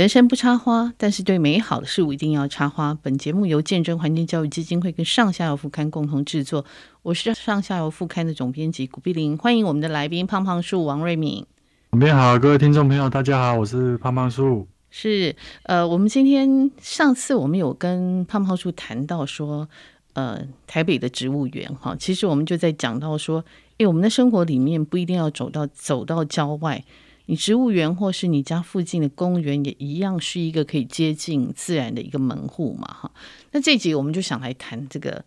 [0.00, 2.98] 人生不插花，但是对美好的事物一定要插花。
[3.02, 6.64] 本节目由见证环境教育基金会跟上下游副刊共同制作。
[7.02, 11.44] 我是上下游副刊的总编辑古碧玲，欢迎我们的来宾胖胖树王瑞闵。
[11.90, 14.66] 你好，各位听众朋友，大家好，我是胖胖树。
[14.88, 19.68] 是呃，我们今天上次我们有跟胖胖树谈到说，
[20.14, 23.44] 呃，台北的植物园哈，其实我们就在讲到说，
[23.76, 26.82] 诶，我们的生活里面不一定要走到走到郊外。
[27.30, 33.12] 你植物园或是你家附近的公园也一样是一个可以接近自然的一个门户嘛，哈。
[33.52, 35.24] 那这集我们就想来谈这个，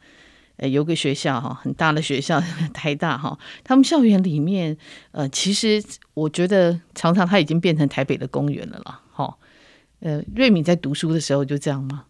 [0.57, 2.41] 呃，有个学校哈，很大的学校，
[2.75, 4.77] 台大哈，他们校园里面，
[5.11, 5.81] 呃，其实
[6.13, 9.37] 我觉得常常它已经变成台北的公园了啦，哈。
[10.01, 12.03] 呃，瑞敏在读书的时候就这样吗？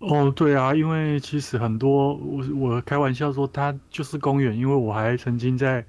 [0.00, 5.82] 哦，对啊，因为其实很多我我开玩笑说它就是公园，因为我还曾经在。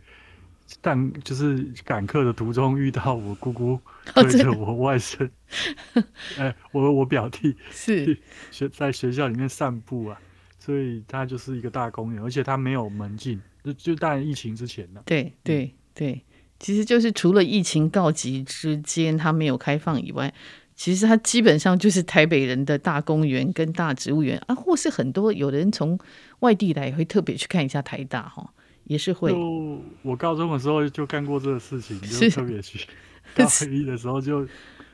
[0.80, 5.30] 但就是赶课的途中遇到我姑姑推着我外甥，
[6.38, 8.17] 哎、欸，我我表弟是
[8.52, 10.19] 学在学校里面散步啊，
[10.59, 15.02] 所以它就是一个大公园，而且它没有门禁，就就当然疫情之前呢。
[15.05, 16.23] 对对对，
[16.59, 20.33] 其实就是除了疫情告急之间它没有开放以外，
[20.75, 25.99] 其实它基本上就是台北人的大公园跟大植物园啊，或是很多有人从
[26.39, 28.53] 外地来也会特别去看一下台大哈。
[28.92, 29.31] 也是会。
[29.31, 32.86] 就我高中的时候就干过这个事情，就特别去。
[33.33, 34.45] 高一的时候就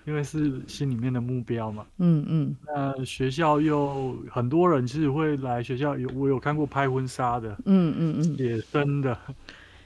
[0.05, 1.83] 因为是心里面的目标嘛。
[1.97, 2.55] 嗯嗯。
[2.67, 7.57] 那学校又很多人其实会来学校，有我有看过拍婚纱的。
[7.65, 8.37] 嗯嗯嗯。
[8.37, 9.17] 野生的，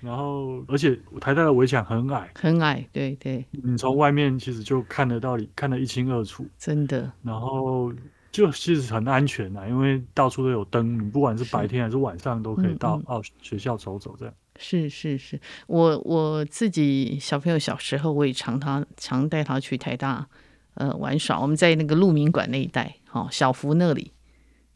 [0.02, 2.30] 然后而且台大的围墙很矮。
[2.36, 3.46] 很矮，对对。
[3.52, 6.46] 你从外面其实就看得到，看得一清二楚。
[6.58, 7.09] 真的。
[7.23, 7.94] 然后。
[8.32, 14.34] 就其实很安全呐，因为到处都有灯，你不管是白天还是晚上都可以到哦学校走走这样。
[14.58, 20.28] 是是是，我我自己小朋友小时候我也常他常带他去台大
[20.75, 24.12] 呃玩耍，我们在那个鹿鸣馆那一带，哦小福那里，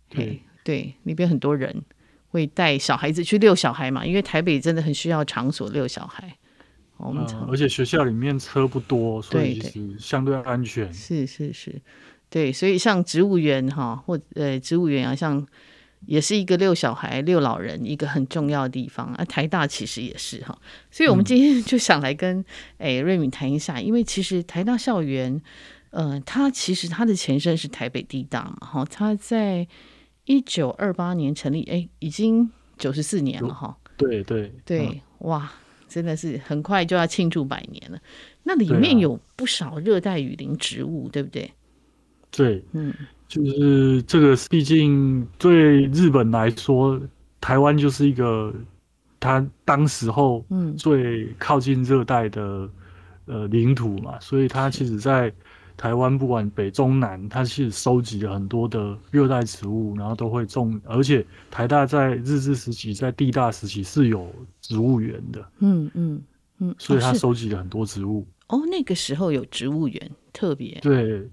[0.09, 1.83] 对对，那边很多人
[2.29, 6.35] 会带小孩子去遛小孩嘛，因为台北真的很需要场所遛小孩。
[6.97, 10.91] 我们、嗯、而且学校里面车不多，所以是相对安全。
[10.93, 11.81] 是是是。
[12.29, 15.45] 对，所以像植物园哈，或呃植物园啊，像
[16.05, 19.23] 也是一个遛小孩、遛老人一个很重要的地方啊。
[19.25, 20.57] 台大其实也是哈，
[20.91, 22.43] 所以我们今天 就想来跟
[22.77, 25.41] 诶、嗯、瑞敏谈一下，因为其实台大校园，
[25.91, 29.67] 呃，它其实它的前身是台北地大嘛，哈，它在
[30.25, 33.77] 一九二八年成立，哎，已经九十四年了哈。
[33.97, 35.51] 对对对，嗯、哇，
[35.87, 37.97] 真的是很快就要庆祝百年了。
[38.43, 41.51] 那里面有不少热带雨林植物，对，啊、对不对？
[42.35, 42.93] 对，嗯，
[43.27, 46.99] 就是这个，毕竟对日本来说，
[47.39, 48.53] 台湾就是一个
[49.19, 50.45] 它当时候
[50.77, 52.69] 最靠近热带的
[53.25, 55.31] 呃领土嘛，所以它其实在
[55.77, 66.21] 台湾不管北中南，它其实收集了很多的热带植物，然后都会种，而且台大在日治时期，在地大时期是有植物园的，嗯嗯
[66.59, 68.25] 嗯，所以它收集了很多植物。
[68.47, 71.27] 哦，那个时候有植物园，特别对。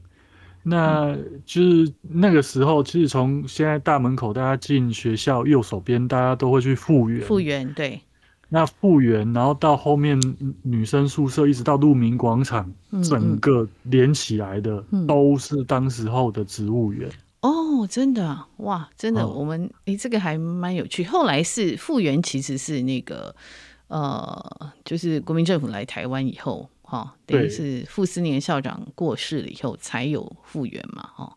[0.63, 7.27] 那就是那个时候，其实从现在大门口大家进学校右手边，大家都会去复原。
[7.27, 8.01] 复原对。
[8.49, 10.21] 那复原，然后到后面
[10.63, 12.71] 女生宿舍，一直到鹿鸣广场，
[13.03, 17.09] 整个连起来的都是当时候的植物园。
[17.41, 21.03] 哦，真的哇，真的，我们诶、欸，这个还蛮有趣。
[21.03, 23.35] 后来是复原，其实是那个
[23.89, 26.69] 呃，就是国民政府来台湾以后。
[26.93, 31.37] 哦，等于是傅斯年校长过世了以后才有复原嘛，哈，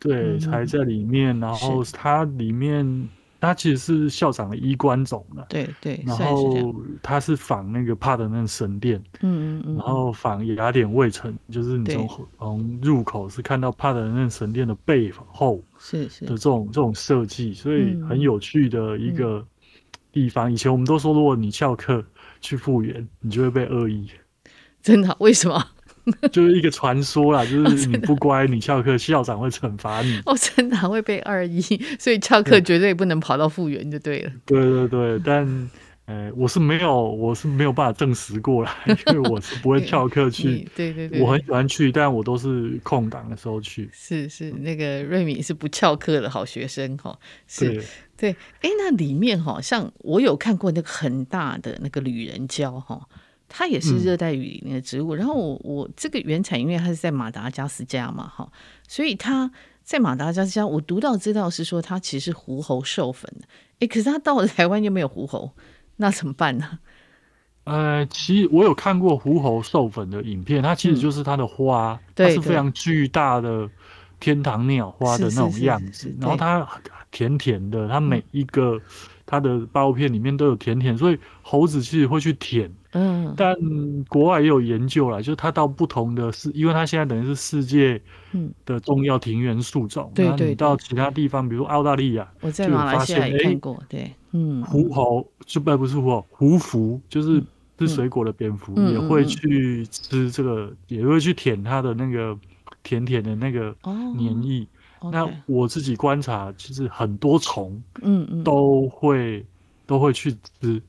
[0.00, 3.08] 对，才在里面，然后它里面
[3.40, 16.24] 它其实是校长的衣冠冢了，对对，然后它是仿那个帕德嫩神殿，嗯嗯嗯，然后仿雅典卫城，就是你从从入口是看到帕德嫩神殿的背后，是是。
[16.24, 19.46] 的这种这种设计，所以很有趣的一个
[20.10, 20.52] 地方。
[20.52, 22.04] 以前我们都说，如果你翘课
[22.40, 24.10] 去复原，你就会被恶意。
[24.88, 25.16] 真的？
[25.20, 25.62] 为什么？
[26.32, 30.18] 就是一个传说啦，就是你不乖，你翘课，校长会惩罚你。
[30.24, 31.60] 哦，真的会被二一，
[32.00, 34.32] 所以翘课绝对不能跑到复原就对了。
[34.46, 35.70] 对对对，但
[36.06, 38.72] 呃，我是没有，我是没有办法证实过来，
[39.12, 40.66] 因为我是不会翘课去。
[40.74, 43.90] 对对对，我很喜欢去，但我都是空档的时候去。
[43.92, 47.18] 是是，那个瑞敏是不翘课的好学生哈。
[47.46, 47.84] 是，
[48.16, 53.06] 对，哎，那里面哈，像我有看过那个很大的那个旅人蕉哈。
[53.48, 58.50] 它也是热带雨林的植物，嗯、然后我我这个原产因为它是在马达加斯加嘛，哈，
[58.86, 59.50] 所以它
[59.82, 63.46] 在马达加斯加，我读到知道是说它其实是狐猴授粉的，
[63.80, 65.50] 诶，可是它到了台湾又没有狐猴，
[65.96, 66.78] 那怎么办呢？
[67.64, 73.68] 呃，其实我有看过狐猴授粉的影片，它其实就是它的花，嗯、它是非常巨大的
[74.20, 76.66] 天堂鸟花的那种样子，然后它
[77.10, 78.80] 甜甜的，它每一个
[79.28, 82.72] 它的包片里面都有甜甜，所以猴子其实会去舔。
[82.92, 83.54] 嗯，但
[84.08, 88.00] 国外也有研究啦，就是它到不同的世，因为它现在等于是世界
[88.64, 97.42] 的重要庭园树种，对对，到其他地方，比如澳大利亚，我在马来西亚也看过，对，嗯，狐猴就不不是狐猴，狐蝠就是。
[97.78, 102.36] 吃水果的蝙蝠也会去吃这个，嗯嗯、也会去舔它的那个
[102.82, 103.72] 甜甜的那个
[104.16, 104.66] 黏液。
[105.12, 109.44] 那我自己观察，其实很多虫，嗯嗯，都会
[109.86, 110.82] 都会去吃。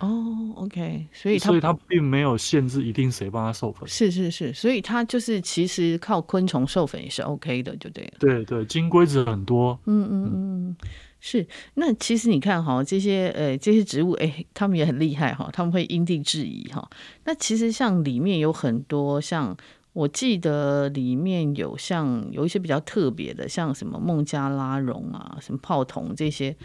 [0.00, 0.08] 哦
[0.56, 3.88] ，OK，所以所以它并没有限制一定谁帮它授粉。
[3.88, 8.12] 是是是，所以它就是其实靠昆虫授粉也是 OK 的，就对了。
[8.18, 9.78] 对对，金龟子很多。
[9.86, 10.76] 嗯嗯嗯。
[11.24, 16.90] 是，那其实你看哈，这些呃这些植物，哎，他们也很厉害哈，他们会因地制宜哈。
[17.24, 19.56] 那其实像里面有很多，像
[19.92, 26.56] 我记得里面有像有一些比较特别的，像什么孟加拉榕啊，什么泡桐这些，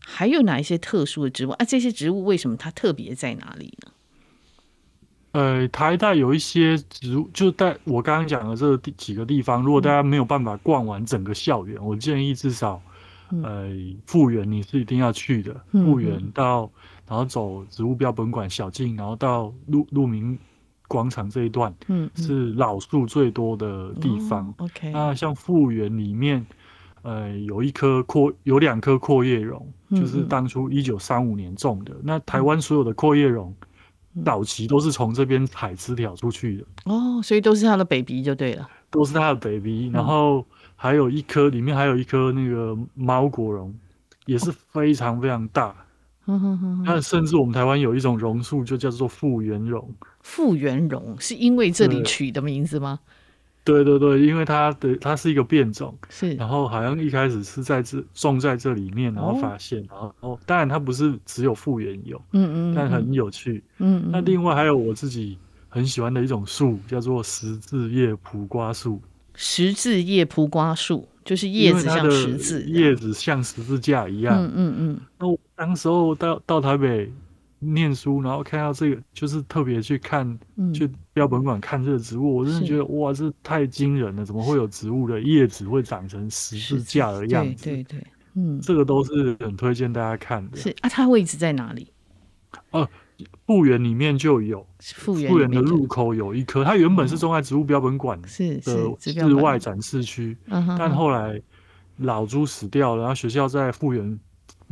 [0.00, 1.64] 还有哪一些特殊的植物啊？
[1.64, 3.92] 这些植物为什么它特别在哪里呢？
[5.32, 12.82] 呃，台大有一些植物，就在我刚刚讲的这几个地方，如果大家没有办法逛完整个校园，嗯、我建议至少。
[13.42, 13.66] 呃，
[14.04, 15.58] 复原你是一定要去的。
[15.70, 16.70] 复原到，
[17.08, 20.38] 然后走植物标本馆小径，然后到鹿鹿鸣
[20.92, 24.52] 广场这一段，嗯，是老树最多的地方。
[24.58, 26.44] OK，那像复原里面，
[27.00, 31.96] 呃，有一棵阔，有两棵阔叶榕，就是当初一九三五年种的。
[32.02, 33.54] 那台湾所有的阔叶榕，
[34.24, 36.64] 早期都是从这边采枝条出去的。
[36.84, 40.44] 哦，所以都是它的 baby 就对了，都是它的 baby，然后。
[40.74, 43.72] 还有一棵，里面还有一棵那个猫果榕，
[44.26, 45.72] 也是非常非常大。
[46.24, 49.88] 那、哦、甚至我们台湾有一种榕树，就叫做复原榕。
[50.22, 52.98] 复原榕是因为这里取的名字吗？
[53.64, 56.34] 对对对，因为它的它是一个变种，是。
[56.34, 63.62] 然后好像一开始是在这种在这里面，然后发现，哦、然后当然它不是只有复原有，嗯，嗯嗯，但很有趣。
[63.78, 65.38] 嗯，嗯，那另外还有我自己
[65.68, 69.00] 很喜欢的一种树，叫做十字叶蒲瓜树。
[69.34, 74.36] 十字叶蒲瓜树就是叶子像十字，叶子像十字架一样。
[74.44, 75.00] 嗯嗯嗯。
[75.20, 77.08] 那我当时候到到台北
[77.62, 84.24] 念书，然后看到这个，就是特别去看，嗯、去标本馆看这个植物，我真的觉得哇，这太惊人了！
[84.24, 87.64] 怎么会有植物的叶子会长成十字架的样子？
[87.64, 90.56] 对对对，嗯，这个都是很推荐大家看的。
[90.56, 91.90] 是啊，它位置在哪里？
[92.72, 92.90] 哦、啊。
[93.46, 100.36] 复原里面就有复原的入口有一棵，它原本是种在植物标本馆的室外展示区，
[100.76, 101.40] 但后来
[101.98, 104.18] 老株死掉了，然后学校在复原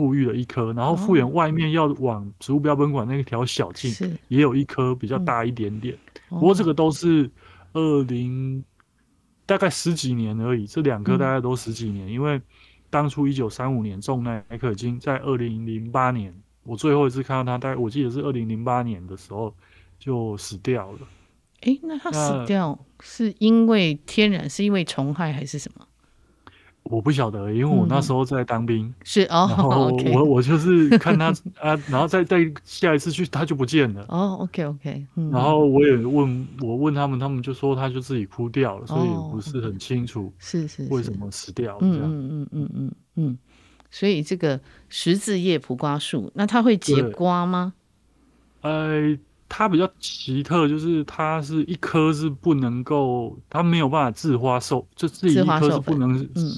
[0.00, 3.92] 复育了一颗，然后复原外面要往植物标本馆那条小径
[4.28, 5.94] 也有一颗比较大一点点，
[6.30, 7.30] 不过这个都是
[7.74, 8.64] 二零
[9.44, 12.40] 大概十几年而已，这两颗大概都十几年，因为
[12.88, 16.34] 当初一九三五年种那棵已经在二零零八年。
[16.62, 19.54] 我最后一次看到它，大概我记得是二零零八年的时候
[19.98, 20.98] 就死掉了。
[21.60, 25.86] 哎、欸，那它死掉是因为天然，是因为虫害还是什么？
[26.90, 28.86] 我不晓得，因为我那时候在当兵。
[28.86, 31.28] 嗯、是哦，然后我 okay 我就是看他
[31.60, 34.04] 啊，然后再再下一次去，他就不见了。
[34.08, 35.30] 哦，OK OK、嗯。
[35.30, 42.02] 然后我也问我问他们，他们就说他就自己枯掉了，所以不是很清楚是是为什么死掉了这样。
[42.04, 43.38] 嗯嗯嗯嗯嗯嗯。
[43.90, 47.72] 所以这个十字叶蒲瓜树，那它会结瓜吗？
[48.62, 49.16] 呃，
[49.50, 56.16] 它比较奇特，就是它是一颗是不能够，它没有办法自花授，就自己一颗是不能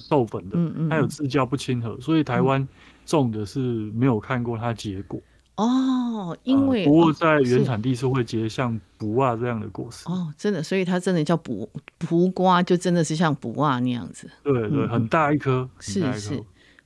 [0.08, 2.68] 授粉的，嗯嗯，它有自交不亲和，所以台湾
[3.06, 3.58] 种的是
[3.94, 5.18] 没有看过它结果。
[5.56, 10.06] 哦，因为、呃、不过在原产地是会结像卜啊这样的果实。
[10.08, 11.68] 哦，真的，所以它真的叫卜
[11.98, 14.30] 卜瓜，就真的是像卜啊那样子。
[14.44, 16.42] 对对，很大一颗，是是。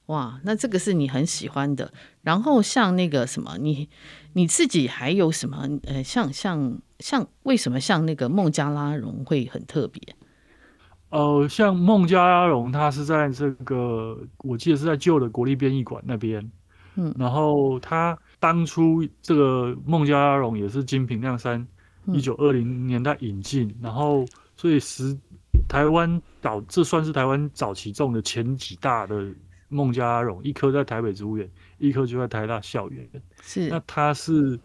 [0.07, 1.93] 哇，那这个是你很喜欢的。
[2.23, 3.89] 然后像那个什么，你
[4.37, 5.67] 你自己还有什么？
[5.85, 9.99] 呃，像像像，为什么像那个孟加拉绒会很特别？
[11.09, 14.15] 呃，像孟加拉绒，它是在这个，
[14.45, 16.47] 我记得是在旧的国立编译馆那边。
[16.97, 21.67] 嗯，然后它当初这个孟加拉绒也是金平亮山
[22.09, 24.23] 一九二零年代引进，嗯、然后
[24.55, 25.17] 所以是
[25.67, 29.35] 台湾早，这算是台湾早期种的前几大的。
[29.69, 33.09] 孟加拉绒一颗在台北植物园，一棵就在台大校园。
[33.43, 34.59] 是，那它是，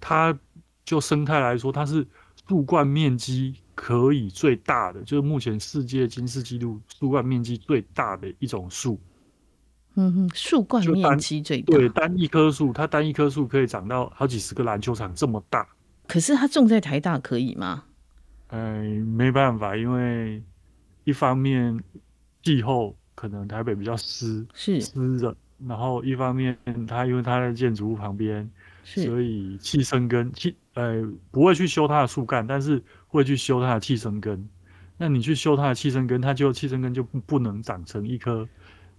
[0.00, 0.38] 它
[0.84, 2.06] 就生态来说，它是
[2.48, 8.98] 树冠面积可以最大的，就是目前世界金氏纪录树冠面积最大的一种树。
[9.94, 15.66] 嗯哼，树冠面积最大，对，单一棵树，它单一棵树可以长到好几十个篮球场这么大。
[16.06, 17.84] 可是它种在台大可以吗？
[18.46, 20.42] 呃，没办法，因为
[21.04, 21.78] 一方面
[22.42, 25.36] 气候可能台北比较湿，是湿热，
[25.66, 28.48] 然后一方面它因为它在建筑物旁边，
[28.84, 34.48] 所以气生根气呃不会去修它的树干，但是会去修它的气生根。
[34.96, 38.48] 那你去修它的气生根，它就气生根就不不能长成一棵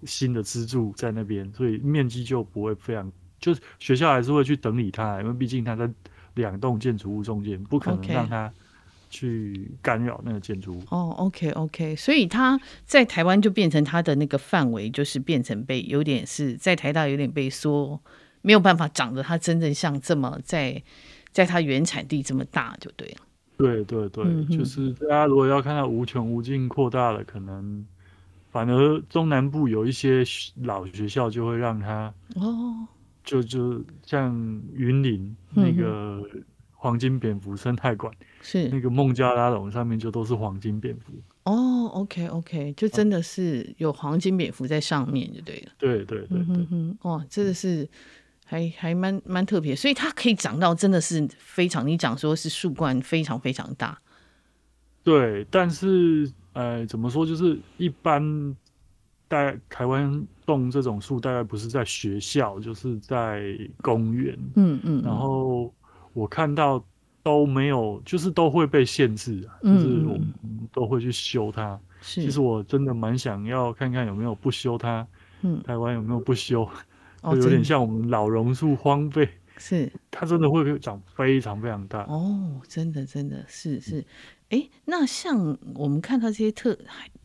[0.04, 5.90] 新的支柱在那边，所以面积就不会非常，就是学校还是会去整理它，因为毕竟它在
[6.36, 8.52] 两栋建筑物中间，不可能让它。
[9.10, 10.84] 去干扰那个建筑物。
[10.90, 18.00] 哦，OK OK，所以它在台湾就变成它的那个范围，就是变成被有点是在台大有点被说
[18.42, 20.82] 没有办法长得它真正像这么在
[21.32, 23.18] 在它原产地这么大就对了。
[23.58, 27.86] 对对对，嗯、就是大家如果要看到无穷无尽扩大了，可能
[28.52, 30.24] 反而中南部有一些
[30.62, 32.88] 老学校就会让它哦，
[33.24, 34.34] 就就像
[34.74, 36.24] 云林那个。
[36.82, 41.12] 黄金蝙蝠生态馆是那个孟加拉龙上面就都是黄金蝙蝠
[41.44, 45.72] 哦，OK OK，就真的是有黄金蝙蝠在上面就对了。
[45.78, 47.86] 对对对对，嗯哇，这个是
[48.46, 54.00] 还还蛮蛮特别，所以它可以长到真的是非常，你讲说是树冠非常非常大。
[55.04, 58.56] 对，但是呃，怎么说，就是一般
[59.28, 64.34] 在台湾种这种树，大概不是在学校，就是在公园。
[64.56, 65.74] 嗯嗯，然后。
[66.14, 66.84] 我看到
[67.22, 70.34] 都没有，就是都会被限制啊，嗯、就是我们
[70.74, 71.80] 都会去修它。
[72.02, 75.06] 是，其实我真的蛮想要看看有没有不修它。
[75.42, 76.68] 嗯，台湾有没有不修？
[77.22, 79.28] 哦、有点像我们老榕树荒废。
[79.58, 82.04] 是， 它真的会长非常非常大。
[82.04, 84.00] 哦，真的真的是是。
[84.50, 86.78] 哎、欸，那像我们看到这些特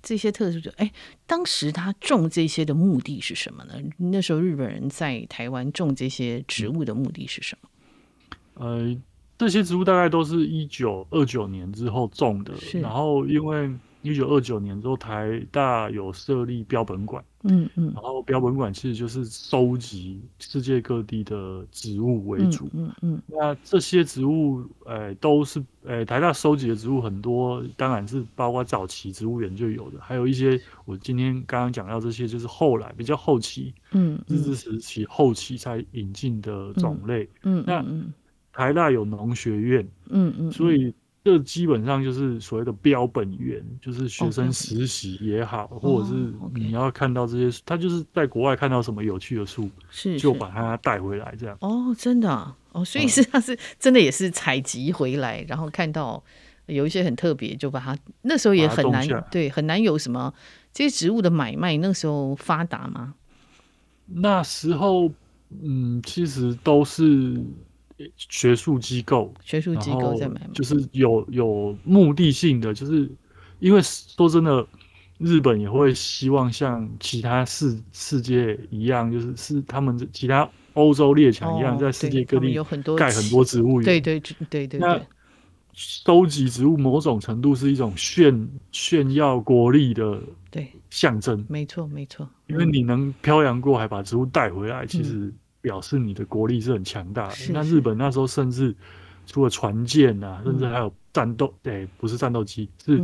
[0.03, 0.93] 这些特殊就，哎、欸，
[1.27, 3.75] 当时他种这些的目的是什么呢？
[3.97, 7.69] 那时候日本人在台湾种这些植物的目的是什么？
[8.55, 8.97] 呃，
[9.37, 13.71] 这些植物大概都是一九二九年之后种的，然后因为
[14.03, 38.13] 一九二九年之后台大有设立标本馆，嗯嗯，然后标本馆其实就是收集世界各地的植物为主，嗯嗯，嗯，那这些植物，呃，都是呃台大收集的植物很多，当然是包括早期植物园就有的，还有一些我今天刚刚讲到这些，就是后来比较后期，嗯，日治时期后期才引进的种类，嗯，嗯，那嗯。
[38.55, 40.95] 台大有农学院，嗯嗯，嗯，所以
[41.25, 45.79] 这基本上就是所谓的标本园，就是学生实习也好，okay.
[45.81, 51.57] 或者是你要看到这些，他就是在国外看到什么有趣的树，是就把它带回来这样。
[51.61, 56.23] 哦，真的哦，所以是他是真的也是采集回来，嗯，然后看到
[56.67, 60.33] 有一些很特别，就把它那时候也很难对，很难有什么
[60.73, 63.15] 这些植物的买卖，那时候发达吗？
[64.07, 65.11] 那时候，
[65.63, 67.43] 嗯，其实都是。
[68.17, 73.09] 学术机构，学术机构在买，就是有有目的性的，就是
[73.61, 74.67] 因为说真的，
[75.19, 84.81] 日本也会希望像其他世世界一样，就是是他们其他欧洲列强一样，在世界各地有很多盖很多植物园，对对对对对。
[84.81, 85.01] 那
[85.73, 90.21] 收集植物某种程度是一种炫炫耀国力的
[90.51, 95.33] 对象征，没错没错，因为你能漂洋过海把植物带回来，其实。
[95.65, 97.37] 表示你的国力是很强大的。
[97.49, 98.75] 那日本那时候甚至
[99.25, 103.03] 除了船舰啊，甚至还有战斗，对、不是战斗机，是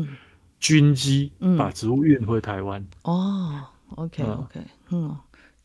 [0.59, 3.15] 军机把植物运回台湾、嗯。
[3.15, 5.17] 哦，OK OK，嗯，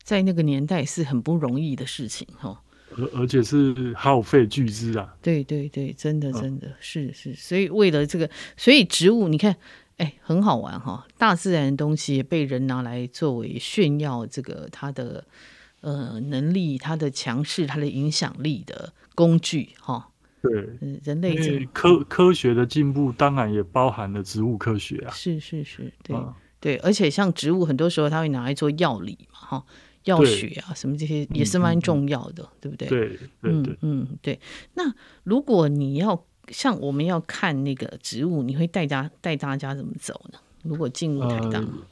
[0.02, 2.58] 在那个年代是很不容易的事情哈。
[2.96, 5.14] 而而且是耗费巨资啊。
[5.20, 9.52] 对对对，真的真的、嗯、是是，所以为了这个，所以植物你看，
[9.98, 11.06] 哎、欸，很好玩哈。
[11.18, 15.22] 大自然的东西被人拿来作为炫耀这个它的。
[15.82, 20.08] 呃，能力，它的强势，它的影响力的工具，哈，
[20.42, 20.52] 对，
[21.04, 29.64] 人类科科学的进步，当然也包含了植物科学啊，是是是，对、嗯、对，而且像植物，很多时候它会拿来做药理嘛，哈，
[30.04, 32.88] 药学啊，什么这些也是蛮重要的，嗯、对不对？
[32.88, 34.40] 对对对，嗯嗯，对。
[34.74, 34.92] 那
[35.22, 40.38] 如果你要像我们要看那个植物，你会带大带大家怎么走呢？
[40.62, 41.60] 如果进入台大？
[41.60, 41.82] 嗯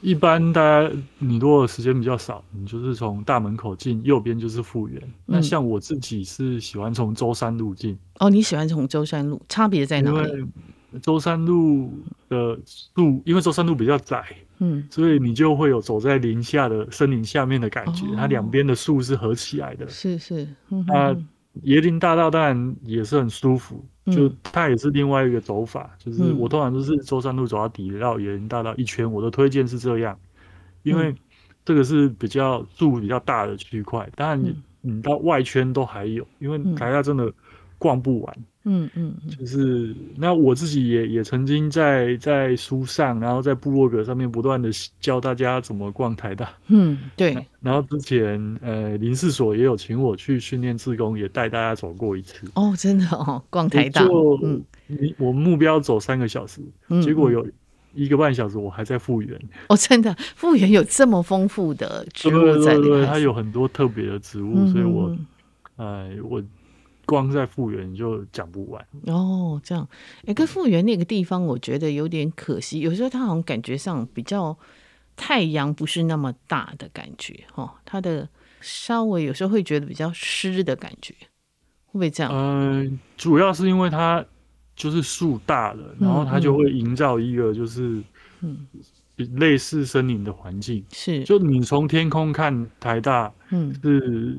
[0.00, 5.02] 一般大家，你如果时间比较少，你就是从大门口进，右边就是复原。
[5.26, 7.98] 那、嗯、像我自己是喜欢从舟山路进。
[8.18, 10.16] 哦，你喜欢从舟山路，差别在哪里？
[10.30, 11.92] 因为舟山路
[12.28, 12.58] 的
[12.94, 14.24] 路，因为舟山路比较窄，
[14.58, 18.06] 嗯，所以你就会有走在林下的森林下面的感觉。
[18.06, 21.26] 哦、它两边的树是合起来的，是是，嗯
[21.64, 30.18] 椰林大道当然也是很舒服，就它也是另外一个走法，嗯、就是我通常都是舟山路走到底，绕椰林大道一圈，我的推荐是这样，
[30.82, 31.14] 因为
[31.64, 37.32] 这个是比较住比较大的区块，当然你你到外圈都还有，因为台大真的
[37.76, 38.36] 逛不完，
[38.70, 44.68] 嗯嗯，就是那我自己也也曾经在在书上，然后在部落格上面不断的
[45.00, 46.50] 教大家怎么逛台大。
[46.66, 47.34] 嗯，对。
[47.60, 52.46] 然后之前呃林试所也有请我去训练志工，也带大家走过一次。
[52.54, 54.04] 哦，真的哦，逛台大。
[54.04, 54.62] 就嗯，
[55.16, 56.60] 我目标走三个小时，
[56.90, 57.46] 嗯、结果有
[57.94, 59.40] 一个半小时我还在复原。
[59.68, 62.90] 哦，真的，复原有这么丰富的植物在里面。
[62.90, 65.16] 对对对，它有很多特别的植物，嗯、所以我。
[65.76, 66.42] 呃，我
[67.08, 69.58] 光在复原就讲不完哦。
[69.64, 69.88] 这样，
[70.26, 72.80] 哎，跟复原那个地方，我觉得有点可惜。
[72.80, 74.54] 有时候它好像感觉上比较
[75.16, 78.28] 太阳不是那么大的感觉，哦，它的
[78.60, 81.14] 稍微有时候会觉得比较湿的感觉，
[81.86, 82.30] 会不会这样？
[82.30, 84.22] 嗯、呃，主要是因为它
[84.76, 88.02] 就是树大了，然后它就会营造一个就是
[88.42, 88.68] 嗯
[89.16, 90.84] 类似森林的环境。
[90.92, 94.38] 是，就你从天空看台大，嗯，是。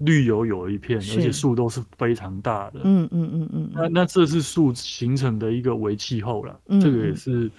[0.00, 2.80] 绿油油一片，而且树都是非常大的。
[2.84, 3.70] 嗯嗯嗯嗯。
[3.74, 6.58] 那那这是树形成的一个微气候了。
[6.68, 6.80] 嗯。
[6.80, 7.50] 这个也是，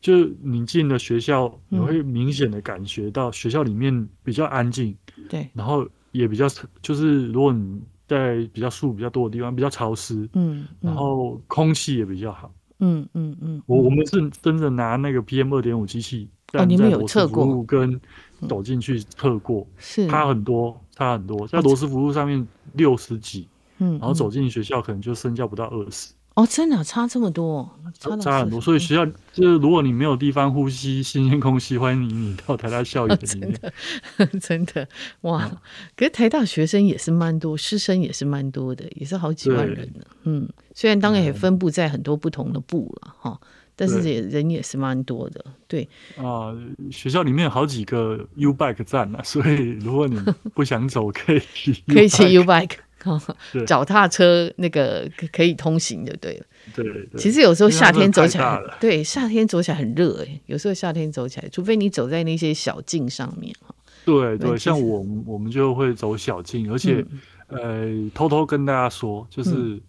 [0.00, 4.96] 就你进了学校，你会明显的感觉到学校里面比较安静。
[5.28, 5.48] 对。
[5.54, 6.46] 然后也比较，
[6.80, 10.28] 就是如果你在比较树比较多的地方，比较潮湿。
[10.34, 10.66] 嗯。
[10.80, 12.52] 然后空气也比较好。
[12.78, 13.62] 嗯嗯嗯。
[13.66, 17.64] 我我们是真的拿那个 PM 二点五机器，哦，你们有测过？
[17.64, 18.00] 跟
[18.48, 20.78] 走进去测过，是差很多。
[20.94, 26.12] 差很多，在罗斯福路上面六十几，嗯，然后走进学校可能就身价不到二十。
[26.34, 27.68] 哦，真的差这么多，
[27.98, 28.60] 差差很多。
[28.60, 33.40] 所以学校就是，如果你没有地方呼吸新鲜空气，欢迎你你到台大校园里面。
[33.40, 34.88] 真的， 真的
[35.22, 35.50] 哇！
[35.96, 40.04] 可是台大学生也是蛮多，师生也是蛮多的，也是好几万人呢。
[40.24, 43.40] 嗯，虽然当然也分布在很多不同的部了哈。
[43.74, 45.88] 但是也人也是蛮多的，对。
[46.16, 46.58] 啊、呃，
[46.90, 50.20] 学校里面有好几个 U bike 站啊， 所以如果你
[50.54, 51.40] 不想走，可以
[51.86, 52.76] 可以骑 U bike，
[53.66, 56.46] 脚踏车那个可以通行就对了。
[56.74, 63.74] 对，对，其实有时候夏天走起来，对，夏天走起来很热哎，有时候夏天走起来，除非你走在那些小径上面哈。
[64.04, 67.04] 对对，像我们我们就会走小径，而且、
[67.48, 69.80] 嗯、呃，偷偷跟大家说，就是。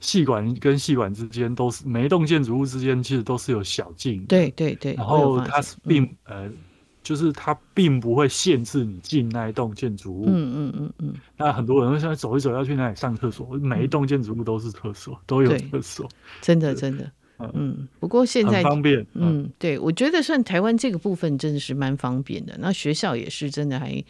[0.00, 4.94] 嗯系馆跟细管之间都是每一栋建筑物之间其实都是有小径，对对对。
[4.94, 6.50] 然后它是并、嗯、呃，
[7.02, 10.24] 就是它并不会限制你进那一栋建筑物。
[10.26, 11.14] 嗯嗯嗯嗯。
[11.36, 16.08] 那很多人会现在走一走要去那里上厕所，每一栋建筑物都是厕所，都有厕所。
[16.40, 17.12] 真的真的，
[17.52, 17.86] 嗯。
[17.98, 22.56] 不过现在方便，嗯，嗯对，我觉得算台湾这个部分真的是蛮方便的。
[22.58, 24.02] 那学校也是真的还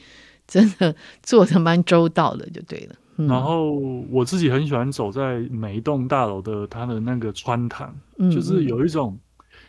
[0.47, 2.95] 真的做的蛮周到的，就对了。
[3.29, 3.73] 然后
[4.11, 9.19] 我自己很喜欢走在每一栋大楼的它的那个穿堂，嗯、就是有一种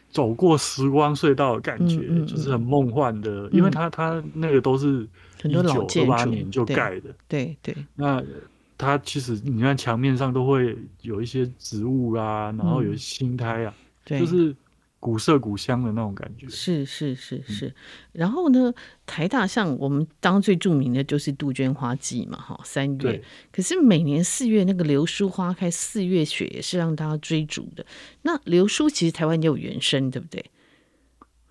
[0.10, 5.08] 走过时光隧道的感觉，就是很梦幻的，嗯、因为它它那个都是
[5.44, 7.74] 一九二八年就盖的，对对。
[7.74, 8.24] 对那
[8.78, 13.74] 它其实你看墙面上都会有一些植物啊，然后有青苔啊，
[14.10, 14.56] 嗯、就是。
[15.02, 17.66] 古色古香的那种感觉，是是是是。
[17.66, 17.74] 嗯、
[18.14, 18.72] 然后呢，
[19.06, 23.22] 台大像我们当最著名的就是杜鹃花季嘛，哈，三月。
[23.52, 27.86] 可是每年四月那个流苏花开，四月雪也是让大家追逐的。
[28.22, 30.46] 那流苏其实台湾也有原生，对不对？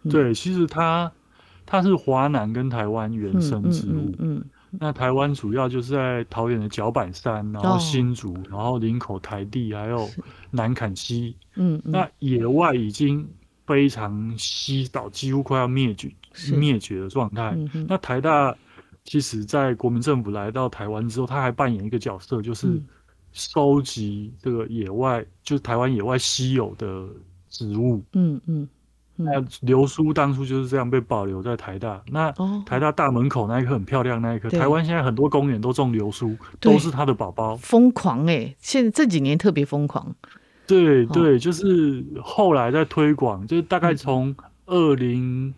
[0.09, 1.13] 对，其实它
[1.67, 4.15] 它是华南跟台湾原生植物。
[4.21, 4.43] 嗯。
[4.79, 10.09] 那台湾主要就是在桃园的角板山，然后新竹，哦、然后林口台地，还有
[10.53, 11.35] 南坎溪。
[11.57, 13.29] 嗯，嗯，那野外已经
[13.71, 16.11] 非常稀少，几乎快要灭绝
[16.57, 17.57] 灭绝的状态。
[17.73, 18.53] 嗯、那台大
[19.05, 22.83] 其实，在国民政府来到台湾之后，他还扮演一个角色，就是
[23.33, 27.07] 收集这个野外，就是台湾野外稀有的
[27.49, 28.03] 植物。
[28.15, 28.69] 嗯嗯。
[29.15, 32.03] 那流苏当初就是这样被保留在台大。
[32.09, 32.33] 那
[32.67, 37.55] 台大大门口那一棵很漂亮，那一棵台湾现在很多公园都种流苏，都是它的宝宝。
[37.57, 38.57] 疯狂哎！
[38.59, 40.13] 现在这几年特别疯狂。
[40.71, 44.35] 对对，就是后来在推广，就是大概从
[44.67, 45.53] 二零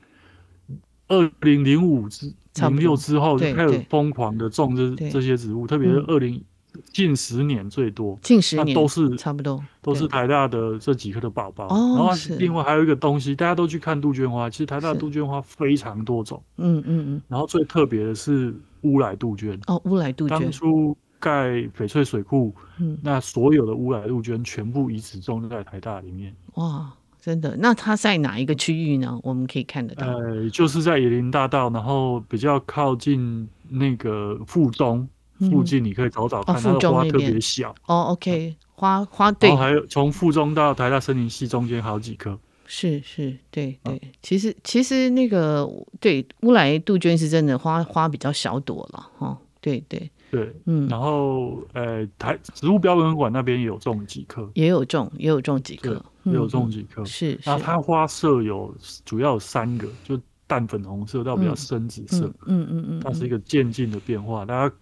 [1.09, 6.43] 二零零五之零六之后就开始疯狂的种这这些植物，特别是二零。
[6.91, 11.69] 近十年最多，近十年都是差不多，都是台大的这几棵的宝宝。
[11.69, 16.43] 然后另外还有一个东西，大家都去看杜鹃花，其实台大的杜鹃花非常多种。
[16.57, 17.23] 嗯嗯嗯。
[17.29, 19.61] 然后最特别的是乌来杜鹃。
[19.67, 20.41] 哦，乌来杜鹃。
[20.41, 22.53] 当初盖翡翠水库，
[23.01, 26.35] 那所有的乌来杜鹃全部移植种在台大里面。
[26.55, 27.57] 哇，真的？
[27.57, 29.17] 那它在哪一个区域呢？
[29.23, 30.07] 我们可以看得到。
[30.09, 35.09] 呃，就是在野林大道，然后比较靠近那个附中。
[35.51, 37.75] 附近你可以找找看，它的花特别小。
[37.87, 39.49] 哦，OK，花花对。
[39.49, 42.39] 然后还有从附中到台大森林系中间好几棵。
[42.65, 44.01] 是是，对对。
[44.23, 49.37] 其实其实那个对乌来杜鹃是真的花花比较小朵了哈。
[49.61, 50.09] 对对。
[50.33, 57.05] 对，嗯，然后呃，台植物标本馆那边也有种几棵，也有种，也有种几棵，也有种几棵。
[57.05, 64.47] 是，那它花色有主要有三个，就淡粉红色到比较深紫色，嗯嗯嗯，它是一个渐进的变化。
[64.47, 64.75] 大家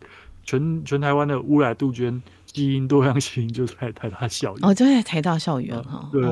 [0.44, 2.22] 全全台湾的乌来杜鹃。
[2.52, 6.08] 基因多样性就在台大校园哦，就在台大校园哈。
[6.12, 6.22] 对，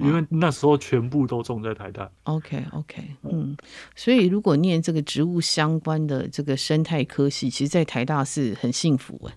[0.00, 2.10] 因为那时候全部都种在台大。
[2.24, 3.56] OK OK，嗯，
[3.96, 9.34] 所以如果念这个植物相关的这个生态科系，其实，在台大是很幸福哎。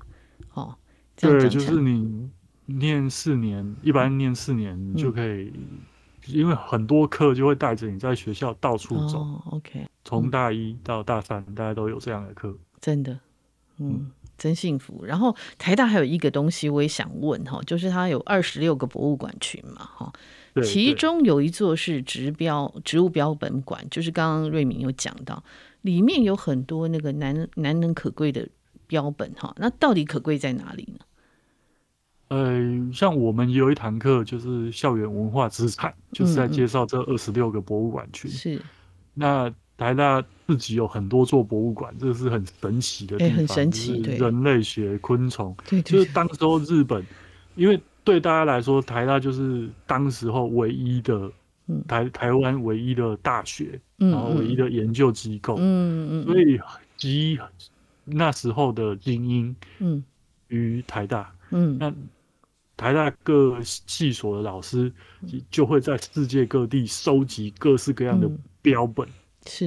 [0.54, 0.76] 哦，
[1.16, 2.30] 对，就是你
[2.66, 5.52] 念四年，一般念四年就可以，
[6.28, 9.26] 因为很多课就会带着你在学校到处走。
[9.52, 12.56] OK，从大一到大三，大家都有这样的课。
[12.80, 13.20] 真的，
[13.80, 14.12] 嗯。
[14.38, 15.04] 真幸福。
[15.06, 20.14] 然后台大还有一个东西，我也想问哈，就是它有二十六个博物馆群嘛哈，
[20.64, 25.44] 其中有一座是植标植物标本馆，就是刚刚瑞敏有讲到，
[25.82, 28.48] 里面有很多那个难难能可贵的
[28.86, 29.54] 标本哈。
[29.58, 31.06] 那到底可贵在哪里呢？
[32.30, 38.30] 呃，像我们有一堂课就是校园文化资产，就是在介绍这二十六个博物馆群。
[38.30, 38.62] 是，
[39.14, 39.54] 那。
[39.78, 43.34] 台大自己有很多座博物馆，这个是很神奇的地方。
[43.34, 47.06] 欸、很神奇，对，人类学、昆虫，对，就是当时候日本，
[47.56, 51.32] 因为对大家来说，台大就是当时候唯一的
[51.88, 56.60] 台台湾唯一的大学，然后唯一的研究机构，嗯嗯，所以
[56.98, 57.38] 集
[58.04, 60.04] 那时候的精英，嗯，
[60.48, 61.94] 于台大，嗯，那
[62.76, 64.92] 台大各系所的老师
[65.52, 68.28] 就会在世界各地收集各式各样的
[68.64, 69.08] 标本。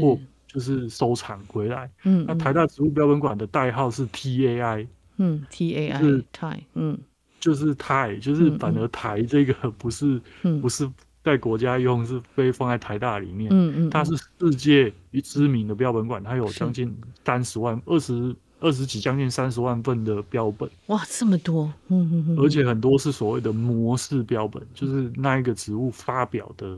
[0.01, 1.89] 或就是收藏回来。
[2.05, 4.87] 嗯，那台大植物标本馆的代号是 TAI。
[5.17, 6.61] 嗯，TAI 是台。
[6.75, 6.99] 嗯，
[7.39, 10.21] 就是台，就是反而台这个不是，
[10.61, 10.91] 不是
[11.23, 13.49] 在国家用，是被放在台大里面。
[13.53, 16.93] 嗯嗯，它是世界知名的标本馆，它有将近
[17.25, 20.69] 三十万、二十二十几、将近三十万份的标本。
[20.87, 21.73] 哇，这么多！
[21.89, 26.77] 嗯嗯嗯，而且很多是所谓的模式标本，就是那一个植物发表的。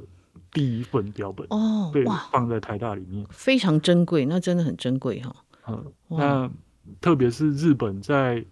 [0.52, 5.34] 第一份标本哦，对，放在台大里面，非常珍贵，那真的很珍贵哈。
[5.66, 6.50] 嗯，那
[7.00, 8.44] 特别是日本在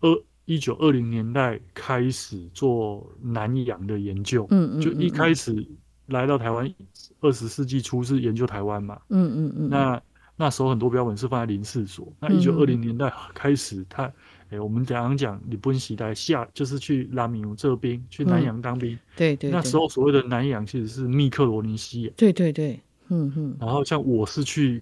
[0.00, 5.66] 二一九二零年代开始做南洋的研究，嗯嗯，就一开始
[6.06, 6.72] 来到台湾，
[7.20, 10.02] 二十世纪初是研究台湾嘛，嗯嗯嗯，那
[10.36, 14.10] 那时候很多标本是放在林氏所，那一九二零年代开始他。
[14.54, 18.92] 欸、我们讲讲日本时代下，就是去拉米乌这边，去南洋当兵。
[18.92, 22.12] 嗯、对，对对，那时候所谓的南洋其实是密克罗尼西亚。
[22.16, 23.56] 对对对，嗯嗯。
[23.60, 24.80] 然后像我是去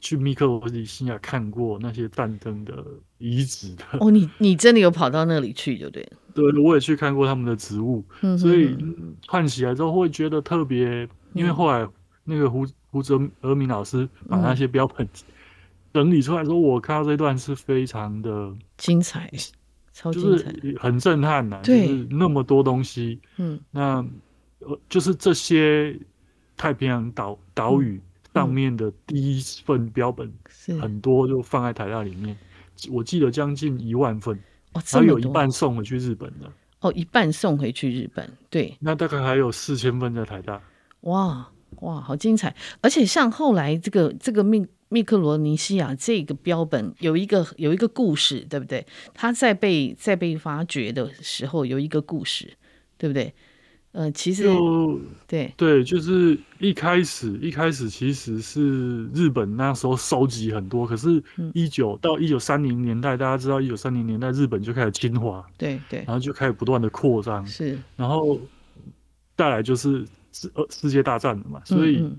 [0.00, 2.84] 去密克罗尼西亚看过那些战争的
[3.18, 3.84] 遗址的。
[4.00, 6.06] 哦，你你真的有跑到那里去，就对。
[6.34, 8.76] 对，我也去看过他们的植物，嗯、所以
[9.26, 11.88] 看起来之后会觉得特别，嗯、因为后来
[12.24, 15.06] 那个胡胡哲尔明老师把那些标本。
[15.06, 15.34] 嗯
[15.98, 19.28] 整理出来说，我看到这段是非常的精彩，
[19.92, 21.60] 超精彩，就是很震撼呐。
[21.64, 23.96] 对，就是那么多东西，嗯，那
[24.60, 25.98] 呃，就是这些
[26.56, 28.00] 太平洋岛岛屿
[28.32, 30.32] 上面的第一份标本，
[30.80, 32.38] 很多就放在台大里面。
[32.92, 34.38] 我记得将近一万份，
[34.74, 36.52] 哦，还有一半送回去日本了。
[36.78, 38.72] 哦，一半送回去日本，对。
[38.78, 40.62] 那大概还有四千份在台大。
[41.00, 42.54] 哇哇，好精彩！
[42.82, 44.64] 而且像后来这个这个命。
[44.88, 48.86] 密克罗尼西亚这个标本有一个有一个故事，对不对？
[49.14, 52.54] 它在被在被发掘的时候有一个故事，
[52.96, 53.34] 对不对？
[53.92, 61.22] 呃，其实就对对，就是一开始一开始其实是日本那时候收集很多，可是，
[61.54, 68.38] 一九到一九三零年代，大家知道一九三零年代日本就开始侵华，对对，然后就开始不断的扩张，是，然后
[69.34, 71.96] 带来就是世世界大战了嘛，所以。
[71.96, 72.16] 嗯嗯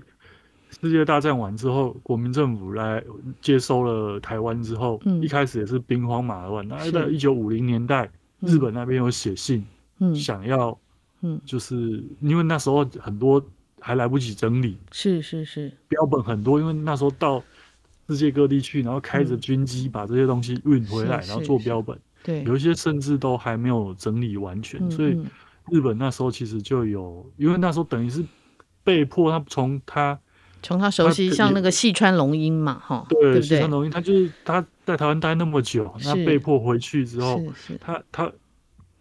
[0.70, 3.02] 世界大战完之后，国民政府来
[3.40, 6.66] 接收了台湾之后，嗯、一开始也是兵荒马乱。
[6.68, 8.08] 那在一九五零年代，
[8.40, 9.64] 嗯、日本那边有写信，
[9.98, 10.78] 嗯、想要，
[11.22, 13.44] 嗯，就是因为那时候很多
[13.80, 17.42] 还来不及整理，是是是，标本很多，因为那时候到
[18.08, 25.20] 世界各地去，然后开着军机把这些东西运回来，嗯、然后做标本，对，有一些甚至都还没有整理完全，所以
[25.68, 28.24] 日本那时候其实就有，因为那时候等于是
[28.84, 30.16] 被迫他从他。
[30.62, 37.40] 从他熟悉，像那个细川龙英嘛，哈，对，细川龙英，他就是他在台湾待那么久，那被迫回去之后，
[37.80, 38.30] 他他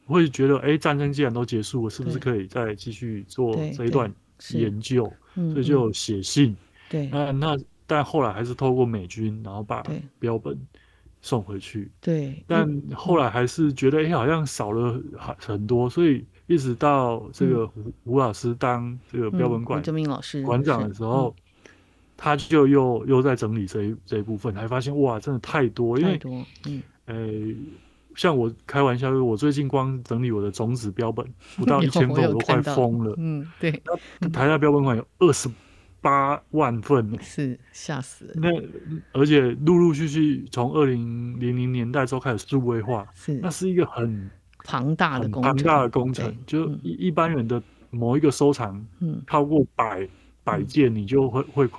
[0.05, 4.11] 会觉得，哎，战争既然都结束了，是不是可以再继续做这一段
[4.53, 5.11] 研究？
[5.35, 6.55] 所以就写信。
[6.89, 9.83] 对，那那但后来还是透过美军，然后把
[10.17, 10.57] 标本
[11.21, 11.91] 送回去。
[11.99, 19.83] 对，但后来还是觉得，哎，好像少了很很多，所以一直到这个胡胡老师当这个标本馆
[20.45, 21.35] 馆长的时候。
[22.21, 26.19] 他就又又在整理这一这一部分，还发现哇，真的太多，因为，
[26.65, 27.15] 嗯，呃，
[28.13, 33.15] 像我开玩笑，我最近光整理我的种子标本不到 一千份，我都快疯了。
[33.17, 33.71] 嗯，对。
[34.33, 35.49] 台大标本馆有二十
[36.01, 38.33] 八万份，是吓死了。
[38.35, 38.49] 那
[39.17, 44.29] 而且陆陆续续从二零零零年代之后开始数位化，是那是一个很
[44.65, 50.05] 庞大的工程，庞大的工程，就一一般人的某一个收藏，嗯，超过百
[50.43, 51.69] 百件，你就会会。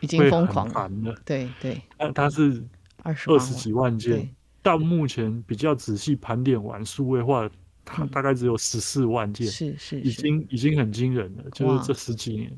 [0.00, 0.68] 已经疯狂
[1.02, 2.62] 了，对对，那它是
[3.02, 4.28] 二十二十几万件，
[4.62, 7.48] 到目前比较仔细盘点完数位化，
[7.84, 12.56] 它大概只有十四万件，是是，已经已经很惊人了，就是这十几年。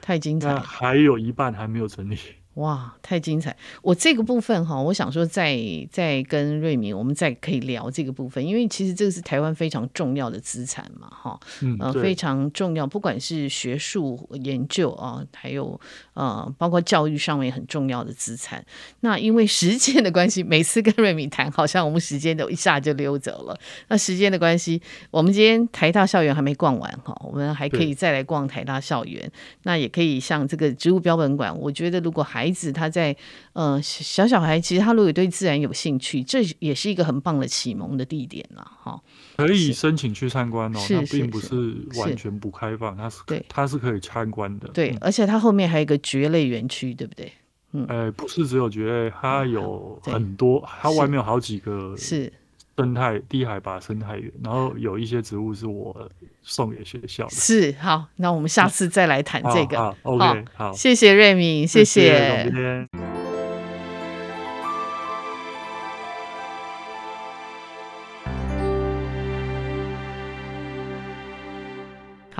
[0.00, 2.18] 太精彩，还有一半还没有整理。
[2.54, 3.56] 哇，太精彩！
[3.80, 5.58] 我这个部分哈，我想说再
[5.90, 15.80] 再跟瑞明，我们再可以聊这个部分，因为其实这个是台湾非常重要的资产嘛，哈，嗯，呃，非常重要，不管是学术研究啊，还有
[16.12, 18.62] 呃，包括教育上面很重要的资产。
[19.00, 23.58] 那因为时间的关系，每次跟瑞明谈，好像我们时间都一下就溜走了。
[23.88, 29.32] 那时间的关系，我们今天台大校园还没逛完哈，我们还可以再来逛台大校园。
[29.62, 33.16] 那也可以像这个植物标本馆，我觉得如果还孩子他在
[33.52, 39.00] 呃小小孩，其实他如果对自然有兴趣，这也是一个很棒的启蒙的地点了哈。
[39.36, 44.66] 可以申请去参观哦，它并不是完全不开放，它是对，它是可以参观的。
[44.70, 47.30] 对，而且它后面还有一个蕨类园区，对不对？
[47.74, 52.32] 嗯，哎，不是只有蕨类，它有很多，它外面有好几个是。
[52.76, 56.10] 生态低海拔生态园，然后有一些植物是我
[56.42, 57.30] 送给学校的。
[57.30, 59.76] 是好，那我们下次再来谈这个。
[59.76, 62.88] 好，好，OK，好，谢谢瑞敏，谢谢。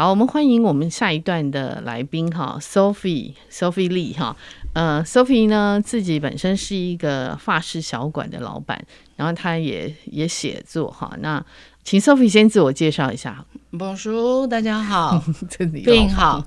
[0.02, 4.36] 好，我们欢迎我们下一段的来宾哈，Sophie，Sophie Lee 哈。
[4.72, 8.84] 呃，Sophie 呢，自己本身是一个发饰小馆的老板，
[9.14, 11.16] 然后他也也写作哈。
[11.20, 11.46] 那
[11.84, 13.46] 请 Sophie 先自我介绍一下。
[13.70, 15.22] Bonjour，大家好，
[15.84, 16.44] 病好。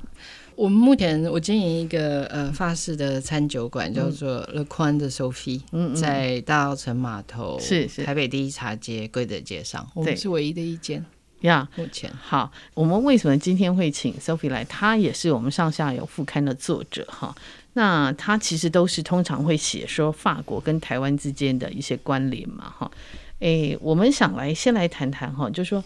[0.57, 11.05] 我们目前我经营一个呃法式的餐酒馆，叫做 Le Coin de Sophie，嗯，在大稻城码头，是是台北第一茶街贵德街上，我们是唯一的一间。
[11.45, 14.63] 呀，yeah, 目前好，我们为什么今天会请 Sophie 来？
[14.65, 17.33] 她也是我们上下游副刊的作者哈。
[17.73, 22.91] 那她其实都是通常会写说法国跟台湾之间的一些关联嘛，哈，
[23.39, 25.83] 诶，我们想来先来谈谈哈，就是说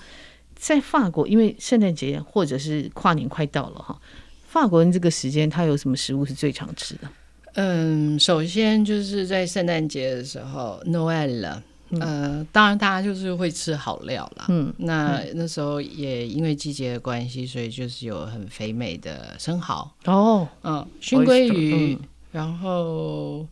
[0.56, 4.00] 在法国，因为圣诞节或者是跨年快到了哈，
[4.48, 7.10] 法国人这个时间他有什么食物是最常吃的？
[7.56, 11.60] 嗯，首先就是在圣诞节的时候，Noel
[11.92, 12.06] 了。
[12.06, 14.46] 呃，当然，大家就是会吃好料啦。
[14.50, 21.98] 嗯，那那时候也因为季节的关系，所以就是有很肥美的生蚝哦，嗯，熏鲑鱼，
[22.32, 23.48] 然后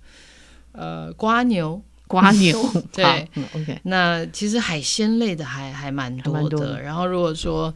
[0.71, 2.58] 呃，瓜牛， 瓜牛，
[2.93, 3.80] 对，OK。
[3.84, 6.82] 那其实海鲜类的还还蛮多的。
[6.82, 7.73] 然后如果说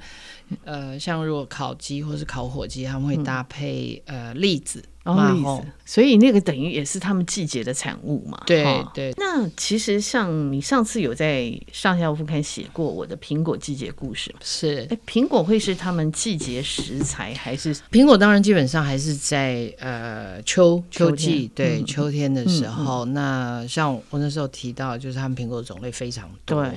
[0.63, 4.83] 呃，像如果烤鸡或是烤火鸡，他们会搭配呃栗子。
[5.03, 8.39] 哦，所以那个等于也是他们季节的产物嘛。
[8.45, 9.11] 对对。
[9.17, 14.87] 那其实像你上次有在上下游副刊写过我的苹果季节故事，是。
[14.91, 17.73] 哎，苹果会是他们季节食材还是？
[17.91, 23.03] 苹果当然基本上还是在呃秋秋季，对秋天的时候。
[23.05, 26.63] 那像我那时候提到，就是他们苹果种类非常多。
[26.63, 26.71] 对。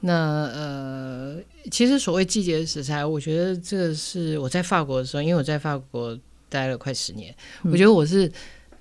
[0.00, 0.14] 那
[0.54, 1.36] 呃，
[1.70, 6.18] 其实所谓季节食材，我觉得这个是我在法国的时候，因为我在法国。
[6.52, 8.30] 待了快十年，我觉得我是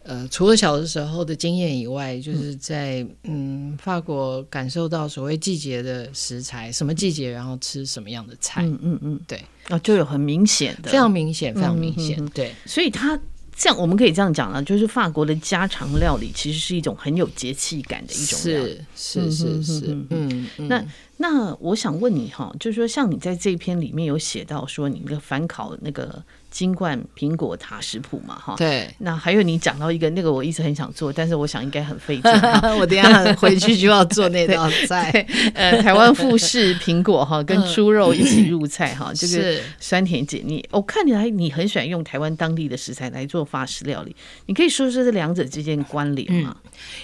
[0.03, 13.17] 呃，除了小的时候的经验以外，就是在嗯法国感受到所谓季节的食材，什么季节然后吃什么样的菜，嗯嗯嗯，对，啊，就有很明显的，非常明显，非常明显，对，所以它
[13.55, 20.83] 这样我们可以这样讲了，就是法国的家常料理其实是一种很有节气感的一种料理，是是是是，嗯，那
[21.17, 26.23] 那我想问你哈，就是说像你在这篇里面有写到说你那个反烤那个。
[26.51, 28.93] 金冠苹果塔食谱嘛，哈，对。
[28.99, 32.31] 那还有你讲到一个那个，我一直很想做，但是我想应该很费劲。
[32.77, 35.09] 我等下回去就要做那道菜。
[35.55, 40.63] 呃，台湾富士苹果哈，跟猪肉一起入菜哈， 这个酸甜解腻。
[40.71, 44.13] 我看起来你很喜欢用台湾当地的食材来做法式料理，
[44.47, 46.57] 你可以说说这两者之间关联吗？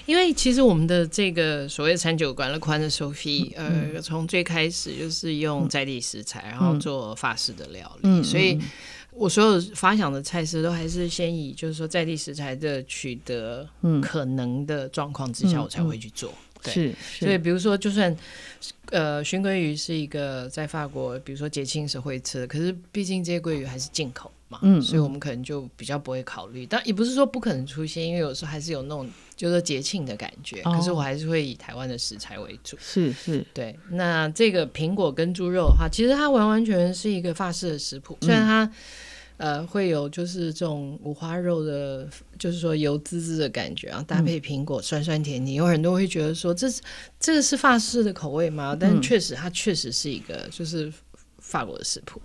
[0.05, 8.59] 因为其实我们的这个所谓餐酒馆 Le Coin de Sophie，呃，从最开始就是用在地食材，然后做法式的料理，所以。
[9.17, 13.67] 我所有发想的菜式都还是先以就是说在地食材的取得
[14.01, 16.31] 可能的状况之下，我才会去做。
[16.63, 18.15] 对，是，所以比如说，就算
[18.91, 24.31] 呃熏鲑鱼是一个在法国，比如说节庆时会吃的，可是毕竟这些鲑鱼还是进口。
[24.49, 26.65] 嘛，嗯，所以我们可能就比较不会考虑。
[26.65, 30.61] 但也不是说不可能出现，因为有时候还是有那种就是节庆的感觉。
[30.61, 32.77] 可是我还是会以台湾的食材为主。
[32.79, 33.77] 是是，对。
[33.91, 38.71] 那这个苹果跟猪肉的话，其实它完完全全是一个法式的食谱，虽然它。
[39.37, 46.81] 呃，会有就是这种五花肉的，就是说油滋滋的感觉啊，搭配苹果酸酸甜甜，有很多人会觉得说这是
[47.19, 48.75] 这个是法式的口味吗？
[48.79, 50.91] 但确实，它确实是一个就是
[51.39, 52.21] 法国的食谱，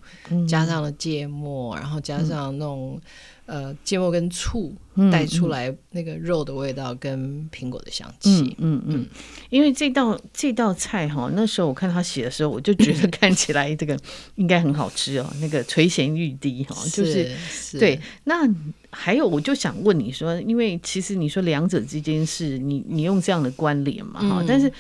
[0.49, 3.01] 加上了芥末，然后加上那种。
[3.45, 4.75] 呃，芥末跟醋
[5.11, 9.07] 带出来那个肉的味道跟苹果的香气，嗯嗯，嗯，
[9.51, 13.99] 因为这道这道菜哈，那时候我看他写的时候，我就觉得 看起来这个
[14.37, 17.99] 应该很好吃哦，那个垂涎欲滴哈，就是，是对。
[18.25, 18.49] 那
[18.91, 24.73] 还有，我就想问你说，因为其实你说两者之间是你你用这样的关联嘛哈，嗯，但是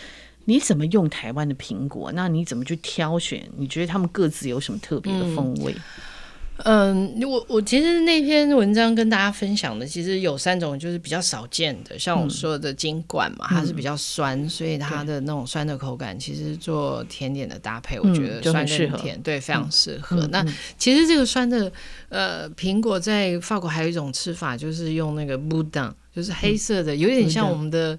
[0.45, 2.13] 你怎么用台湾的苹果？
[2.13, 3.45] 那你怎么去挑选？
[3.57, 5.73] 你觉得他们各自有什么特别的风味？
[5.73, 5.83] 嗯
[6.59, 20.21] 嗯，我我其实那篇文章跟大家分享的，其实有三种，就是比较少见的，像我说的金管嘛，嗯、它是比较酸，所以它的那种酸的口感，其实做甜点的搭配，我觉得酸跟甜，对，非常适合。
[20.21, 20.47] 嗯、那
[20.79, 21.73] 其实这个酸的
[22.11, 27.99] 呃苹果在法国还有一种吃法，就是用那个 boudin，就是黑色的，有点像我们的，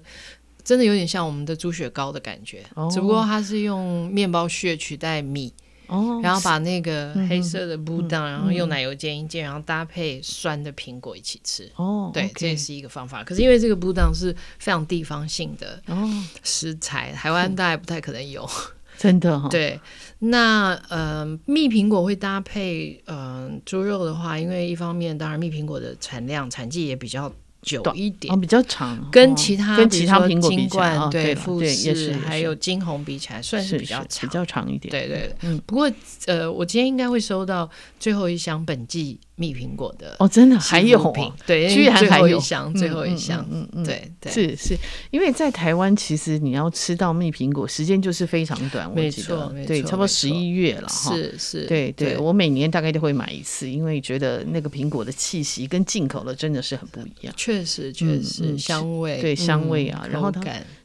[0.62, 5.52] 真的有点像我们的猪血糕的感觉，哦、只不过它是用面包屑取代米。
[5.86, 11.70] 哦，然后把那个黑色的布当，然后用奶油煎一煎，然后搭配酸的苹果一起吃。
[11.76, 13.22] 哦，对，这也是一个方法。
[13.22, 16.08] 可是因为这个布当是非常地方性的哦
[16.42, 18.48] 食材，台湾大概不太可能有，
[18.98, 19.48] 真的哈。
[19.48, 19.78] 对，
[20.18, 27.32] 那呃蜜苹果会搭配呃猪肉的话，因为一方面当然蜜苹果的产量产季也比较。
[27.64, 34.90] 久一点，哦，比较长，跟其他跟其他苹果比起来，金冠对，富士还有金红比起来，算是比较长，比较长一点。
[34.90, 35.60] 对对，嗯。
[35.66, 35.90] 不过
[36.26, 42.28] 呃，我今天应该会收到最后一箱本季蜜苹果的哦，真的还有品，对，居然还有。
[42.28, 44.76] 一箱，最后一箱，嗯嗯，对对，是是，
[45.10, 58.24] 因为在台湾其实你要吃到蜜苹果时间就是非常短，没错，对，差不多十一月了哈，是是，对对，我每年大概都会买一次，因为觉得那个苹果的气息跟进口的真的是很不一样，确实确实。
[58.24, 60.40] 是香味，对香味啊，然后它，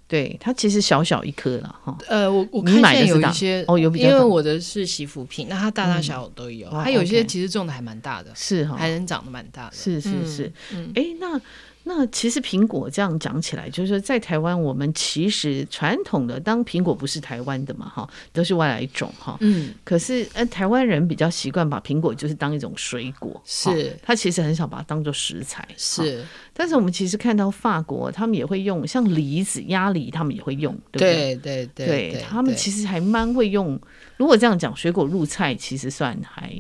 [0.10, 1.98] 对它其实小小一颗了哈。
[2.10, 10.52] 呃，我我看见有一些哦，有比较，因为我的是洗肤品，那它大大小小都有，它有些其实种的还蛮大的，是哈，还能长得蛮大的，是是是，
[10.96, 11.40] 哎那。
[11.86, 19.38] 那其实苹果这样讲起来，就是说在台湾，我们其实传统的当苹果不是台湾的嘛，哈，都是外来种哈。
[19.40, 19.74] 嗯。
[19.84, 23.98] 可是呃，台湾人比较习惯把苹果就是当一种水果，是。
[24.04, 26.24] 他其实很少把它当做食材，是。
[26.54, 31.36] 但是我们其实看到法国，他们也会用像梨子、鸭梨，他们也会用，对不对？
[31.38, 32.12] 对对对。
[32.12, 33.80] 对他们其实还蛮会用。
[34.18, 36.54] 如果这样讲，水果入菜其实算还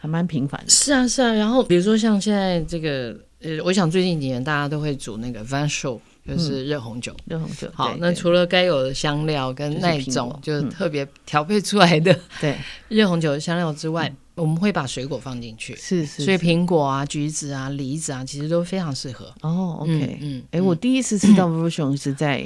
[0.00, 0.68] 还蛮频繁的。
[0.68, 1.32] 是啊是啊。
[1.32, 3.16] 然后比如说像现在这个。
[3.42, 7.14] 呃，我想最近几年大家都会煮那个 chaud，就是热红酒。
[7.24, 7.70] 热红酒。
[7.74, 12.56] 好，那除了该有的香料跟那种就是特别调配出来的对
[12.88, 15.74] 热红酒的香料之外，我们会把水果放进去。
[15.76, 16.22] 是是。
[16.24, 19.32] 所以苹果啊、橘子啊、梨子啊，其实都非常适合。
[19.40, 22.44] 哦，OK，嗯，哎，我第一次吃到 chaud 是在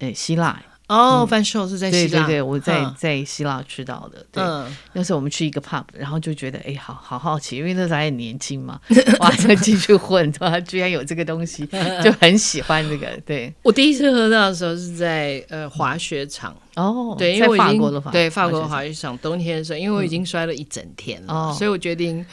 [0.00, 0.60] 诶希腊。
[0.88, 4.24] 哦，番薯是在希腊，对对对，我在在希腊吃到的。
[4.32, 4.42] 对，
[4.94, 8.80] 那时候我们去一个 pub，然后就觉得哎，好好好奇，因为那时候还很年轻嘛，
[9.20, 11.68] 哇，就进去混，哇，居然有这个东西，
[12.02, 13.06] 就很喜欢这个。
[13.26, 16.56] 对，我第一次喝到的时候是在呃滑雪场。
[16.76, 19.18] 哦，对，因为我已经对法国滑雪场。
[19.18, 22.24] 冬天的时候，因为我已经摔了一整天了，所以我决定。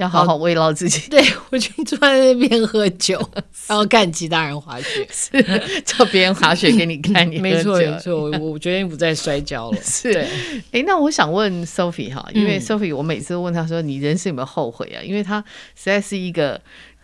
[0.00, 1.08] 要好好慰劳自己。
[1.10, 3.18] 对，我就坐在那边喝酒，
[3.68, 7.30] 然后看其他人滑雪，是叫别人滑雪给你看。
[7.30, 9.78] 你没错没错，我我决定不再摔跤了。
[9.84, 10.26] 是，
[10.72, 15.04] 哎，那我想问 Sophie 哈，因为 Sophie 我每次都问她说，你人生有没有后悔啊？
[15.04, 15.44] 因为她
[15.76, 16.60] 实在是一个。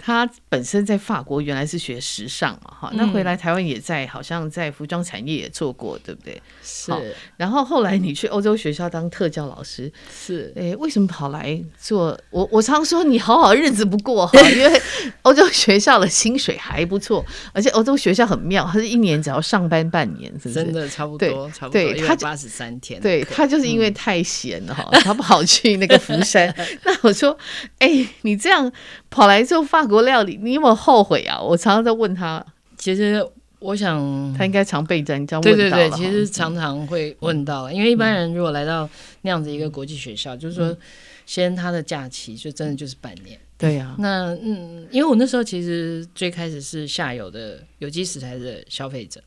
[0.06, 6.40] 他本身在法国原来是学时尚嘛，哈，那回来台湾也在，好像在服装产业也做过，对不对？
[6.62, 6.92] 是。
[7.36, 10.52] 然后后来你去欧洲学校当特教老师，是。
[10.54, 12.16] 诶，为什么跑来做？
[12.30, 14.80] 我我常说你好好日子不过哈， 因为
[15.22, 20.54] 欧洲学校的薪水还不错，而且欧洲学校很妙，他是一年只要上班半年，是不是？
[20.54, 21.82] 真的差不多，差不多。
[21.82, 23.00] 对，他八十三天。
[23.00, 26.54] 对，他就是因为太闲了哈，他跑去那个福山。
[26.86, 27.36] 那我说，
[27.80, 28.70] 哎，你这样
[29.10, 31.40] 跑来做法国料理，你有没有后悔啊？
[31.40, 32.44] 我常常在问他。
[32.76, 33.26] 其实
[33.58, 35.56] 我想，他应该常被人家问到。
[35.56, 38.88] 对对对，其实常常会问到，因为一般人如果来到
[39.22, 40.76] 那样子一个国际学校，就是说，
[41.24, 43.38] 先他的假期就真的就是半年。
[43.56, 43.94] 对呀。
[43.98, 49.22] 那嗯，因为我那时候其实最开始是下游的有机食材的消费者，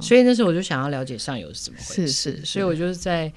[0.00, 3.32] 所以那时候我就想要了解上游是怎么回事，是是，所以我就是在。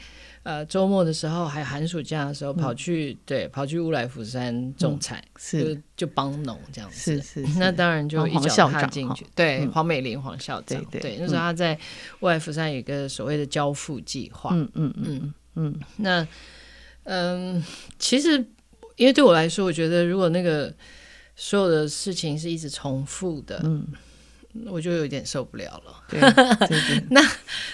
[0.45, 7.19] 呃周末的时候，还有寒暑假的时候，跑去、嗯、对跑去乌来福山种菜，嗯、是就就帮农这样子。
[7.19, 9.25] 是是，是， 那当然就一脚踏进去。
[9.33, 11.75] 对、嗯，黄美玲黄校长，对，那时候他在
[12.19, 14.51] 乌来福山有一个所谓的交付计划。
[14.53, 15.79] 嗯嗯嗯嗯。
[15.97, 16.27] 那
[17.05, 17.63] 嗯，
[17.97, 18.37] 其实
[18.97, 20.71] 因为对我来说，我觉得如果那个
[21.35, 23.87] 所有的事情是一直重复的，嗯。
[24.68, 26.03] 我就有点受不了了。
[26.08, 26.20] 对，
[26.68, 27.22] 对对 那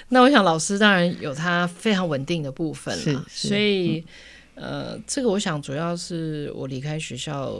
[0.09, 4.03] 那我想老师当然有他非常稳定的部分了，所以、
[4.55, 7.53] 嗯、呃，这个我想主要是我离开学校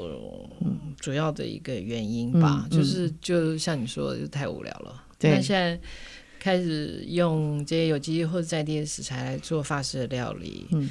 [1.00, 5.04] 主要的一个原因吧，嗯、就是就像你说的，就太无聊了。
[5.20, 5.80] 那现在
[6.40, 10.68] 开始用这些有机或者在地的食材来做法式的料理。
[10.72, 10.90] 嗯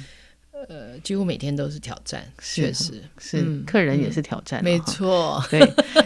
[0.69, 5.43] 呃，几乎每天都是挑战，确实是、嗯、客人也是挑战，没错。
[5.49, 5.59] 对，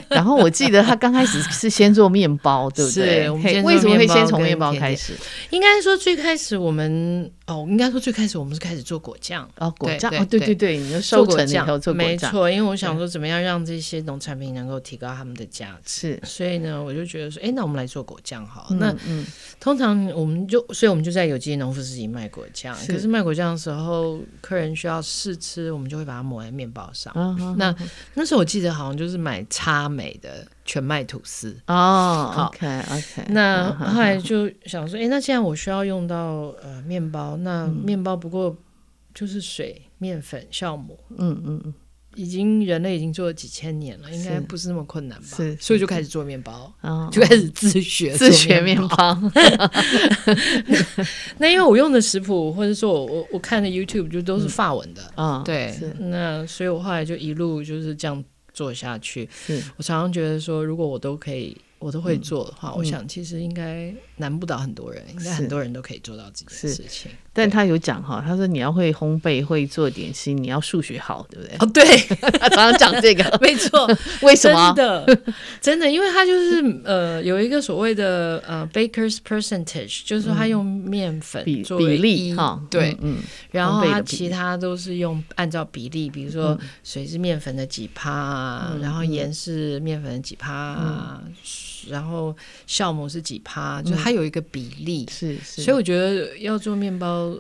[0.10, 3.30] 然后我记得他刚开始是先做面包，对不对？
[3.30, 5.14] 我们先为什么会先从面包开始？
[5.50, 12.50] 应该说最开始我们哦，应该说最开始我们是开始做果酱哦，果酱哦，对对对，你就收成以后做果酱，没错。
[12.50, 16.20] 因为我想说，怎么样让这些农产品能够提高他们的价值？
[16.22, 18.68] 是，所以呢，我就觉得说，哎，那我们来做果酱好。
[18.72, 19.26] 嗯、那嗯，
[19.60, 22.76] 通常我们就，所以我们就在有机农夫自己卖果酱。
[22.88, 24.20] 可是卖果酱的时候。
[24.46, 27.12] 客人需要试吃，我们就会把它抹在面包上。
[27.16, 27.56] Uh-huh.
[27.56, 27.76] 那
[28.14, 32.32] 那时候我记得好像就是买差美的全麦吐司哦。
[32.36, 33.26] Oh, OK OK。
[33.30, 38.56] 那后来就想说，哎、欸，那既然我需要用到呃面包，那面包不过
[39.16, 41.00] 就是水、面粉、酵母。
[41.18, 41.74] 嗯嗯嗯。
[42.16, 45.38] 已经人类已经做了几千年了，应该不是那么困难吧？
[45.38, 49.20] 是，所以就开始做面包，哦，就开始自学自学面包。
[51.38, 59.30] 那，因为我用的食谱，或者说我我我看的 YouTube 就都是法文的，嗯，对，那所以我后来就一路就是这样做下去。
[59.78, 61.56] 我常常觉得说，如果我都可以。
[61.78, 67.12] 我都会做的话，嗯、我想其实应该难不倒很多人，应该很多人都可以做到这件事情。
[67.34, 71.58] 但他有讲哈，他说你要会烘焙，会做点心，你要数学好，对不对？
[71.60, 71.98] 哦，对，
[72.40, 73.86] 他常常讲这个， 没错。
[74.22, 74.74] 为什么？
[74.74, 75.22] 真的，
[75.60, 83.18] 真的，因为他就是呃有一个所谓的呃 baker's percentage，就是说他用面粉做比例哈，对，嗯，
[83.52, 91.22] 然后他其他都是用按照比例，比如说水是面粉的几趴然后盐是面粉的几趴
[91.90, 92.36] 然后
[92.68, 97.36] 酵母是几趴，就它有一个比例，是、嗯、是，所以我觉得要做面包，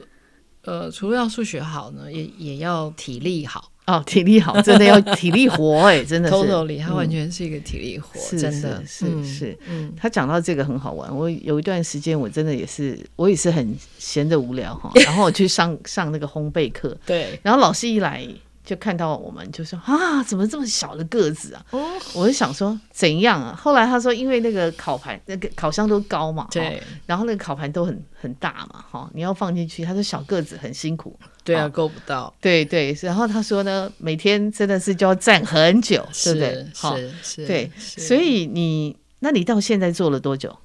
[0.62, 18.28] 呃，除了要数学好呢，也也要体力好哦，体力好，真的要体力活哎，真的是，totally，它完全是一个体力活，嗯、真的是是，是，嗯，他讲到这个很好玩，我有一段时间我真的也是，我也是很闲着无聊哈， 然后我去上上那个烘焙课，对，然后老师一来。
[18.66, 21.64] 就看到我们就说啊，怎么这么小的个子啊？
[21.70, 23.56] 哦，我就想说怎样啊？
[23.56, 32.98] 后来他说，因为那个烤盘那个烤箱都高嘛，对，然后那个烤盘都很很大嘛，哈，你要放进去，他说小个子很辛苦，对啊，够不到，对对。
[33.04, 36.68] 然后他说呢，每天真的是就要站很久，对不对？
[36.74, 40.58] 是是，对，所以你那你到现在做了多久？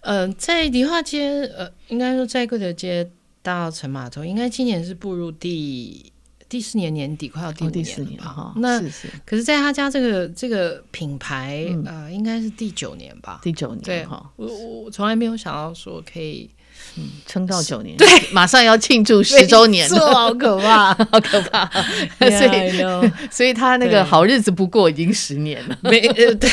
[0.00, 3.08] 嗯、呃，在梨花街，呃，应该说在贵德街
[3.40, 6.12] 大稻埕码头，应该今年是步入第。
[6.48, 8.24] 第四年年底快要第五年了吧？
[8.24, 8.80] 哈、哦，那
[9.24, 13.40] 可是在他家这个这个品牌，嗯、呃，应该是第九年吧？
[13.42, 16.50] 第九年，对哈，我我从来没有想到说可以。
[16.96, 21.68] 嗯，撑到九年，对，马上要庆祝十周年了，好可怕， 好可怕。
[22.20, 25.76] 所以， 所以他那个好日子不过已经十年了。
[25.82, 26.48] 没，对，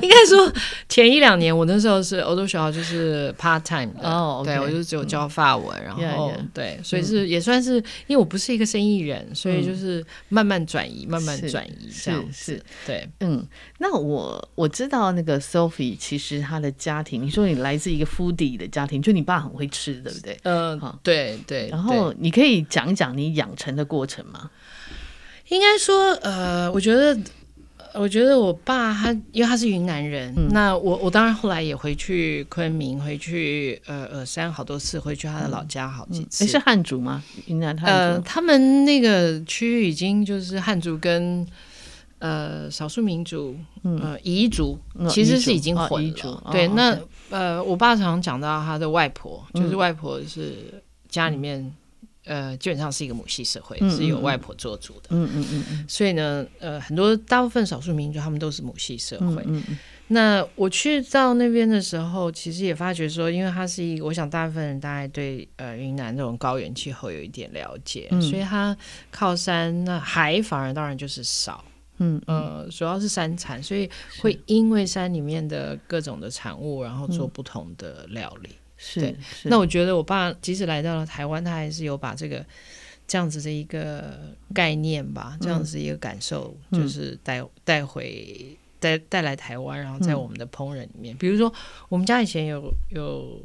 [0.00, 0.50] 应该说
[0.88, 4.08] 前一两年，我那时候是欧洲学校，就是 part time 的。
[4.08, 7.74] 哦，oh, okay, 对我就只有教法文，嗯、然后 yeah, yeah, 对，所以是也算是，
[8.06, 12.54] 因为我不是一个生意人，所以就是慢慢转移，慢慢转移这样子。
[12.54, 13.46] 是，对，嗯，
[13.78, 19.41] 那我我知道那个 Sophie，其实她的家庭，你说你来自一个 foodie 的家庭，就你爸。
[19.42, 20.38] 很会吃，对不对？
[20.44, 21.68] 嗯，好，对对。
[21.68, 24.50] 然后你可以讲一讲你养成的过程吗？
[25.48, 27.18] 应该说，呃，我觉得，
[27.94, 36.44] 我觉得我爸他，因为他是云南人，嗯、那我我当然后来也回去昆明，回去呃呃山好多次，回去他的老家好几次。
[36.44, 37.22] 你、嗯嗯、是汉族吗？
[37.46, 37.92] 云南汉族？
[37.92, 41.46] 呃，他们那个区域已经就是汉族跟。
[42.22, 46.40] 呃，少数民族，呃，彝族、嗯、其实是已经混了。
[46.44, 46.96] 哦、对，哦、那、
[47.30, 51.58] 呃，我爸常常讲到他的外婆，就是外婆是家里面，
[52.26, 55.08] 嗯、呃，基本上是一个母系社会，嗯、是由外婆做主的。
[55.08, 55.84] 嗯嗯嗯嗯。
[55.88, 59.42] 所以呢，呃，很多大部分少数民族他们都是母系社会。
[59.44, 59.78] 嗯嗯。
[60.06, 68.76] 那我去到那边的时候，其实也发觉说，因为它是一个，我想大部分人大概对呃云南这种高原气候有一点了解，嗯、所以它
[69.10, 71.64] 靠山，那海反而当然就是少。
[72.02, 73.88] 嗯呃，主要是山产，所以
[74.20, 78.50] 会因为山里面的各种的产物，然后做不同的料理。
[78.76, 79.16] 是，对。
[79.44, 82.44] 那我觉得我爸即使来到了台湾，他还是有把这个
[83.06, 84.18] 这样子的一个
[84.52, 91.52] 概念吧，这样子一个感受，嗯、就是带带回带带来台湾，然后在我们的烹饪里面，嗯、比如说
[91.88, 93.40] 我们家以前有有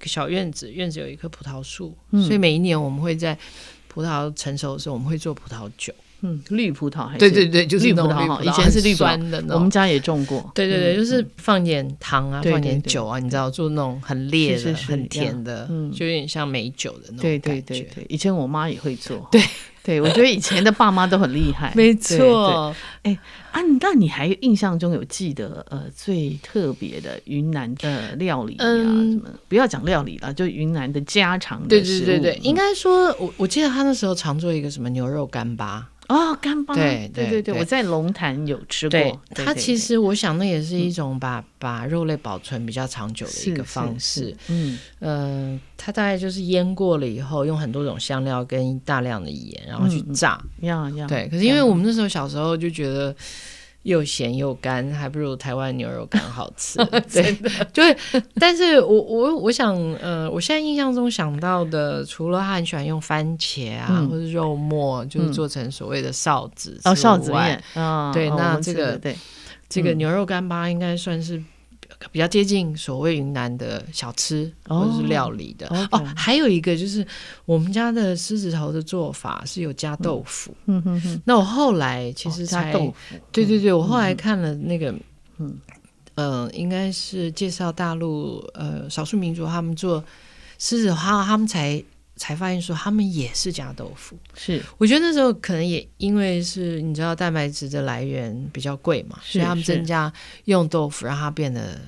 [0.00, 3.38] 个小院子，院子有一棵葡萄树，嗯、所以每一年我们会在
[3.86, 5.94] 葡萄成熟的时候，我们会做葡萄酒。
[6.22, 10.50] 嗯，绿葡萄还是对对对，就是绿葡萄哈，以前是绿酸的，我们家也种过。
[10.54, 17.38] 对对对，就是放点糖啊，放点酒啊，你知道，做那种很烈的、很甜的，就有点像美酒的那种感觉。
[17.38, 19.26] 对对对，以前我妈也会做。
[19.32, 19.42] 对
[19.84, 21.72] 对，我觉得以前的爸妈都很厉害。
[21.74, 22.72] 没错。
[23.02, 23.18] 哎
[23.50, 28.64] 啊，那你还印象中有记得呃最特别的云南的料理啊？
[28.64, 28.84] 什
[29.16, 29.28] 么？
[29.48, 31.66] 不要讲料理了，就云南的家常。
[31.66, 35.88] 对对对对，应该说，我我记得他那时候常做一个什么牛肉干巴。
[36.08, 39.20] 哦，干巴，对对对对，我在龙潭有吃过。
[39.34, 44.36] 它其实我想那也是一种把把肉类保存比较长久的一个方式。
[44.48, 50.42] 嗯嗯，它大概就是腌过了以后，用很多种香料跟大量的盐，然后去炸。
[50.60, 51.06] 要要。
[51.06, 53.14] 对，可是因为我们那时候小时候就觉得。
[53.82, 56.78] 又咸又干，还不如台湾牛肉干好吃。
[57.12, 57.36] 对，
[57.72, 67.62] 就是，但是我我我想，呃，我现在印象中想到的，除了他很喜欢用番茄啊，嗯、或者肉末，就是做成所谓的臊子哦，臊子面。
[67.74, 69.16] 哦、对，那这个对，
[69.68, 71.42] 这个牛肉干巴应该算是。
[72.10, 77.06] 比较接近所谓云南的小吃或者是料理的哦，哦，还有一个就是
[77.44, 80.54] 我们家的狮子头的做法是有加豆腐。
[80.66, 81.22] 嗯哼哼。
[81.24, 84.90] 那我后来其实才、哦、加豆腐，对对对，我后来看了那个，
[85.38, 85.58] 嗯
[86.16, 90.02] 嗯、呃，应该是介绍大陆呃少数民族他们做
[90.58, 91.82] 狮子他，他们才。
[92.16, 100.12] 才发现说他们也是加豆腐，是我觉得那时候可能也因为是你知道蛋白质的来源比较贵嘛，所以他们增加
[100.44, 101.80] 用豆腐让它变得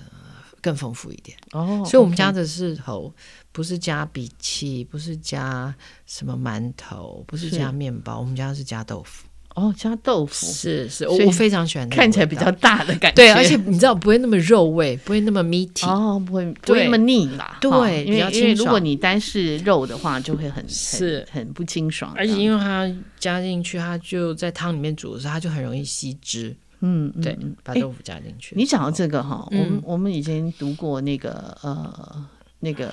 [0.61, 1.37] 更丰富一点。
[1.53, 3.15] 哦，所以我们家的是头
[3.53, 5.73] 不是加比奇，不是加
[6.07, 9.27] 什么馒头，不是加面包，是我们家是加豆腐。
[9.55, 13.15] 哦，加豆腐是是，我非常喜欢，看起来比较大的感觉。
[13.15, 17.57] 对，而且你知道不会那么肉味， 不会那么 meaty，哦，不会不会那么腻啦。
[17.61, 22.13] 对，因为因为如果你单是肉的话，就会很是很不清爽。
[22.17, 26.55] 而且因为它加进去，它就在汤里面煮的时候，它就很容易吸汁。
[26.81, 28.57] 嗯，对，把豆腐加进去。
[28.57, 32.27] 你讲到这个哈，我们我们以前读过那个呃
[32.59, 32.93] 那个。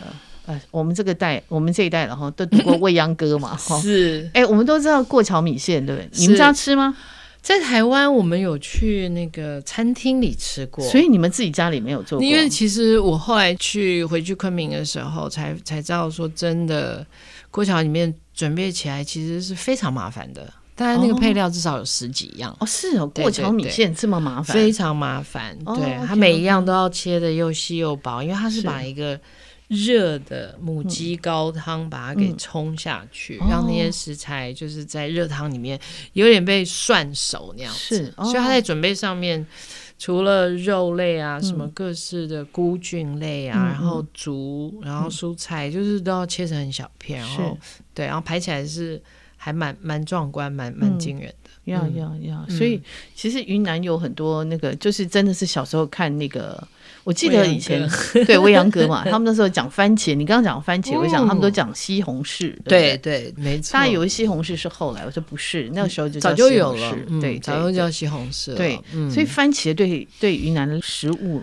[0.51, 6.09] 呃，我们这个代，我们这一代然后都读过未央歌嘛 哈，是，哎，我们都知道过桥米线，对不对？
[6.13, 6.95] 你们家吃吗？
[7.41, 12.23] 在台湾，我们有去那个餐厅里吃过，所以你们自己家里没有做过。
[12.27, 17.03] 因为其实我后来去回去昆明的时候，才才知道说，真的
[17.49, 20.53] 过桥里面准备起来其实是非常麻烦的。
[20.75, 25.57] 大概，那个配料至少有十几样哦，是哦，过桥米线这么麻烦，非常麻烦。
[25.65, 29.19] 对，它每一样都要切的又细又薄，因为它是把一个。
[29.71, 35.79] 热的母鸡高汤把它给冲下去，嗯、让那些食材就是在热汤里面
[36.11, 37.95] 有点被涮熟那样子。
[37.95, 39.47] 是，哦、所以他在准备上面，
[39.97, 47.57] 除了肉类啊，嗯、什么各式的菇菌类啊，嗯、然后竹，然后蔬菜，就是都要切成很小片，然后
[47.93, 49.01] 对，然后排起来是
[49.37, 51.49] 还蛮蛮壮观，蛮蛮惊人的。
[51.65, 52.81] 嗯、要要要，所以
[53.15, 56.61] 其实云南有很多那个，就是真的是小时候看那个。
[57.03, 57.89] 我记得以前
[58.27, 63.73] 对未央哥嘛，他们那时候讲番茄，你刚刚讲番茄，我想他们都讲西红柿，对对，没错。
[63.73, 68.53] 大家以为西红柿是后来，我说不是，那个时候就早就有了，对，早就叫西红柿。
[68.53, 68.79] 对，
[69.09, 71.41] 所以番茄对对云南的食物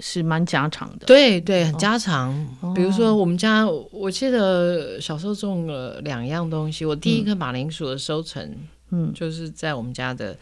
[0.00, 2.34] 是蛮家常的，对对，很家常。
[2.74, 8.52] 比如说我们家，我记得小时候种了两样东西，我第一颗马铃薯的收成，
[8.90, 10.36] 嗯，就是在我们家的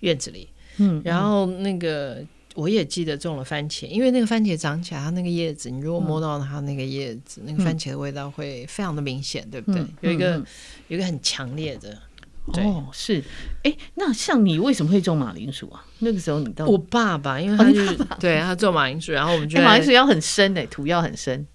[0.00, 0.48] 院子里，
[0.78, 2.24] 嗯，然后那个。
[2.58, 9.80] 我也记得种了番茄，因为那个番茄长起来，它那个叶子，你如果摸到它那个叶子，嗯、那个番茄的味道会非常的明显，嗯、对不对？
[9.80, 10.46] 嗯、有一个、嗯、
[10.88, 11.96] 有一个很强烈的。
[12.54, 13.22] 哦，是。
[13.62, 15.84] 哎，那像你为什么会种马铃薯啊？
[16.00, 21.46] 那个时候你到我爸爸，因为他就、哦、对他种马铃薯，然后我们就马铃薯要很深诶，土要很深。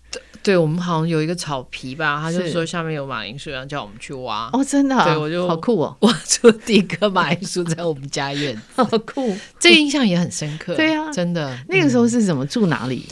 [0.41, 4.49] 对，我们好像有一个草皮吧，他就说下面有马铃薯，然后叫我们去挖。
[4.51, 5.01] 哦，真的？
[5.05, 10.75] 对，我就好酷哦， 挖出第一颗马铃薯在我们家院， 好酷， 这个印象也很深刻。
[10.75, 11.57] 对啊，真的。
[11.69, 13.07] 那个时候是怎么住哪里？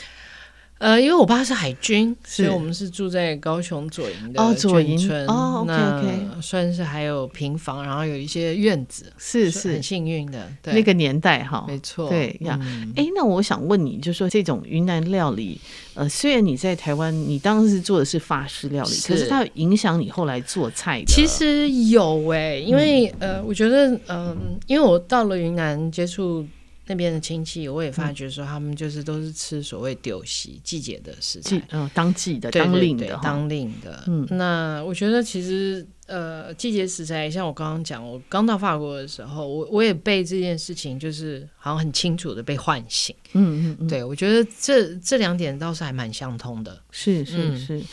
[0.81, 5.27] 呃，因为我爸是海军，所以我们是住在高雄左营的左营村。
[5.27, 10.51] 哦，那 OK，算是还有平房，然后有一些院子，是是很幸运的。
[10.63, 12.09] 那个年代哈，没错。
[12.09, 12.59] 对呀，
[12.95, 15.61] 哎，那我想问你，就说这种云南料理，
[15.93, 21.05] 呃，虽然你在台湾，你当时做的是法式料理，可是它影响你后来做菜的？
[21.05, 26.43] 其实有哎，因为呃，我觉得嗯，因为我到了云南接触。
[26.91, 34.03] 那边的亲戚，我也发觉说他们就是都是吃所谓丢席季节的食材，嗯，当季的、当令的、当令的。
[34.07, 35.87] 嗯，那我觉得其实。
[36.07, 43.15] 呃，季节食材，像我刚刚讲，我刚到法国的时候，我我也被这件事情就是好像很清楚的被唤醒。
[43.31, 46.77] 嗯嗯嗯，对，我觉得这这两点倒是还蛮相通的。
[46.91, 47.77] 是是是。
[47.77, 47.83] 嗯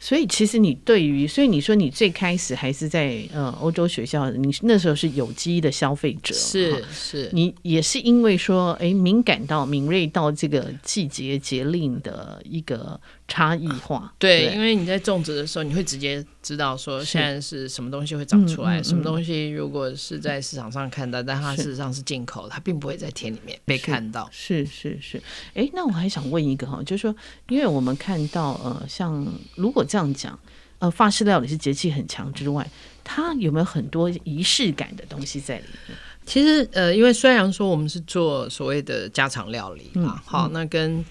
[0.00, 14.14] 所以其实你对于，所以你说你最开始还是在呃欧洲学校，你那时候是有机的消费者，是是，你也是因为说，哎，敏感到敏锐到这个季节节令的一个差异化。
[14.18, 14.54] 对，对。
[14.54, 24.28] 因为你在种植的时候，你会直接知道说现在是什么东西会长出来，什么东西如果是在市场上看到，但它事实上是进口，它并不会在田里面被看到。
[24.30, 25.20] 是是是，
[25.54, 27.14] 哎，那我还想问一个哈，就是说，
[27.48, 29.26] 因为我们看到呃，像
[29.56, 30.38] 如果这样讲，
[30.78, 32.70] 呃，法式料理是节气很强之外，
[33.02, 35.98] 它有没有很多仪式感的东西在里面？
[36.26, 41.02] 其实，呃，因为虽然说我们是做所谓的家常料理嘛，嗯、好，那跟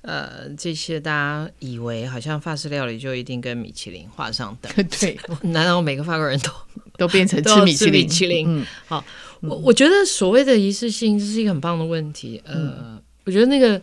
[0.00, 6.50] 呃这些大家以为好像法式料理就一定跟米其林画上等， 对，难道每个法国人都
[6.98, 7.92] 都变成吃米其林？
[8.02, 9.04] 米其林，嗯，好，
[9.42, 12.42] 嗯、我我觉得所谓的仪式性这是一个很棒的问题。
[12.44, 13.80] 呃，嗯、我觉得那个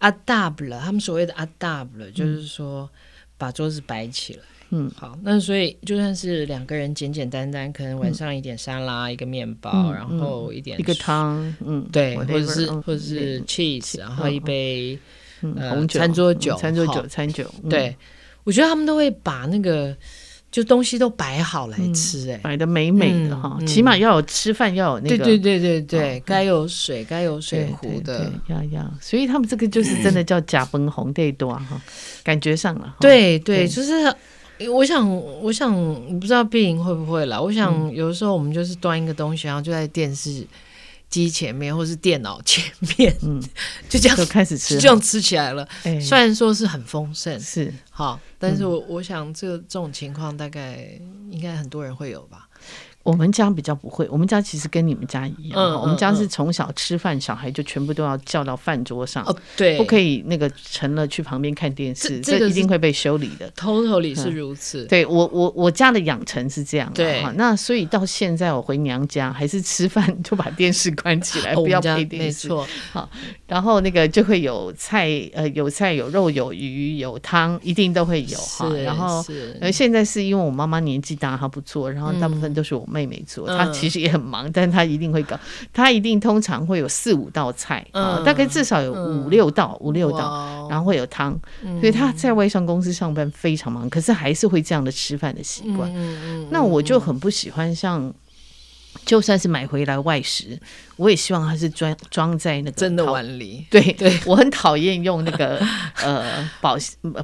[0.00, 2.88] adapte 他们所谓的 adapte 就是说。
[3.40, 14.98] 把桌子摆起来，嗯，好，那所以就算是两个人简简单单，可能晚上一点沙拉，嗯、一个面包，嗯、然后一点一个汤，嗯，对，或者是或者是 cheese，然后一杯
[15.40, 17.96] 红酒，餐桌酒，餐桌酒，餐酒，对，
[18.44, 19.96] 我觉得他们都会把那个。
[20.50, 31.80] 就东西都摆好来吃，哎，摆的美美的哈，起码要有吃饭要有那个，对对对对对，该有水该有水壶的，要要，所以他们这个就是真的叫假崩红对多哈，
[32.24, 34.12] 感觉上了，对对，就是
[34.72, 35.08] 我想
[35.40, 35.72] 我想
[36.18, 40.44] 不知道碧莹会不会来，我想有的时候我们就是端一个东西，然后就在电视
[41.10, 42.64] 机前面或是电脑前
[42.96, 43.42] 面，嗯，
[43.90, 45.68] 就这样就开始吃，就这样吃起来了。
[46.00, 50.98] 虽然说是很丰盛，是好，但是我我想这这种情况大概
[51.30, 52.48] 应该很多人会有吧。
[53.10, 63.50] 我们家比较不会，我们家其实跟你们家一样，我们家是从小吃饭，小孩就全部都要叫到饭桌上，对，不可以那个成了去旁边看电视，这一定会被修理的。
[63.52, 64.84] Totally 是如此。
[64.84, 72.48] 对我我我家的养成是这样，对，那所以到现在我回娘家还是吃饭就把电视关起来，不要配电视。
[72.48, 73.08] 没错，好，
[73.46, 78.68] 然后那个就会有菜，呃，有菜有肉有鱼有汤，一定都会有哈。
[78.84, 79.24] 然后
[79.60, 82.86] 呃现在是因为我妈妈年纪大，她不做，然后大部分都是我。
[82.90, 85.38] 妹妹妹做，她其实也很忙，嗯、但她一定会搞，
[85.72, 88.16] 她一定通常会有四五道菜，嗯。
[88.16, 91.38] 呃、大概至少有五六道，嗯、五六道，然后会有汤，
[91.80, 95.90] 所以她在外商公司上班非常忙，可是还是会这样的吃饭的习惯。
[95.94, 98.12] 嗯、那我就很不喜欢，像
[99.06, 100.58] 就算是买回来外食，
[100.96, 103.66] 我也希望它是装装在那个真的碗里。
[103.70, 105.60] 对 对，我很讨厌用那个
[106.02, 106.76] 呃保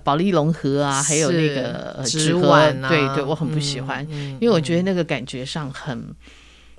[0.03, 4.07] 保利龙盒啊，还有那个纸碗啊，对对，我很不喜欢，
[4.41, 6.14] 因为我觉得那个感觉上很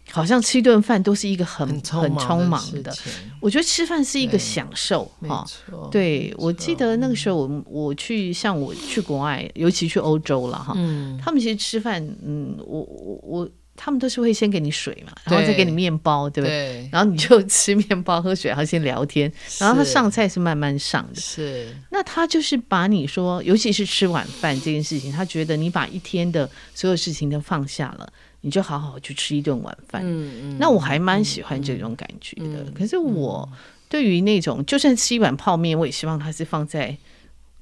[0.09, 2.93] 好像吃一顿饭都是一个很很匆忙的。
[3.41, 5.45] 我觉得吃饭是一个享受哈。
[5.91, 10.73] 对，我记得那个时候我我去像我去国外，尤其去欧洲了哈，
[11.21, 13.49] 他们其实吃饭，嗯，我我我。
[13.77, 16.89] 他们都是会先给你水嘛，然后再给你面包，对不对？
[16.91, 21.21] 然后你就吃面包喝水，然后先聊天，然后他上菜是慢慢上的。
[21.21, 28.11] 是，那他就是把你说，尤其是吃晚饭这件事情，他觉得你把一天的所有事情都放下了，
[28.41, 30.01] 你就好好去吃一顿晚饭。
[30.03, 30.57] 嗯嗯。
[30.59, 32.69] 那我还蛮喜欢这种感觉的。
[32.75, 33.47] 可是我
[33.87, 36.97] 对于那种，就算吃一碗泡面，我也希望它是放在。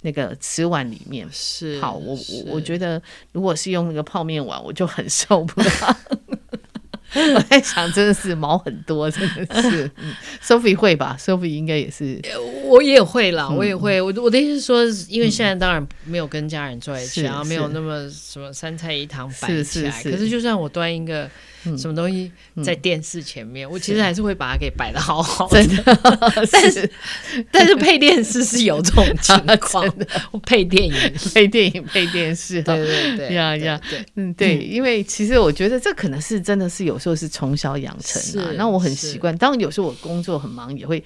[0.05, 3.01] 那个瓷碗里面是好，我我我觉得
[3.31, 5.97] 如果是用那个泡面碗，我就很受不了。
[7.33, 9.89] 我在想，真的是毛很多，真的是。
[9.97, 12.21] 嗯，Sophie 会吧？Sophie 应该也是。
[12.65, 13.99] 我也会啦，我也会。
[13.99, 20.03] 我我的意思是说，因为现在当然没有跟家人坐在一起，然后没有那么什么三菜一汤摆起来。
[20.03, 21.27] 可是就算我端一个。
[21.77, 22.31] 什么东西
[22.63, 25.65] 在电视前面，我其实还是会把它给摆的好好的。
[25.65, 25.97] 真的，
[26.51, 26.91] 但是
[27.51, 30.07] 但是配电视是有这种情况 的。
[30.31, 30.93] 我配电影，
[31.33, 32.61] 配电影，配电视。
[32.63, 33.79] 对对对，呀呀，
[34.15, 38.53] 嗯，对，因为其实我觉得这可能是真的是有时候是从小养成的。
[38.53, 41.03] 那我很习惯，当然有时候我工作很忙也会。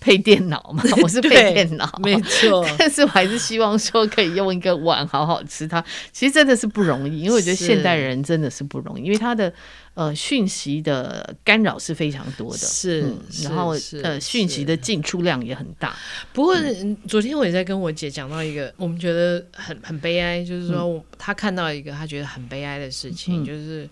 [0.00, 2.66] 配电脑嘛， 我是配电脑，没错。
[2.78, 5.84] 但是我还是希望说可以用一个碗好好吃它。
[6.10, 9.52] 其实真的是不容易，因为我觉得现代人真的是不容易，因为他的
[9.94, 15.94] 呃讯息的干扰是非常多的，是，嗯、然后呃讯息的进出量也很大。
[16.32, 23.88] 不过、嗯、昨天我也在跟我姐讲到一个，我们觉得很很悲哀，就是说他看到一个她觉得很悲哀的事情，嗯、就是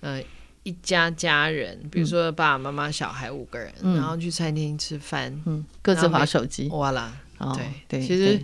[0.00, 0.22] 呃。
[0.68, 8.38] 一家家人，比如说爸爸妈妈、小孩五个人，嗯、然后去餐厅吃饭，嗯，各自玩手机，哇啦，哦、对对，其实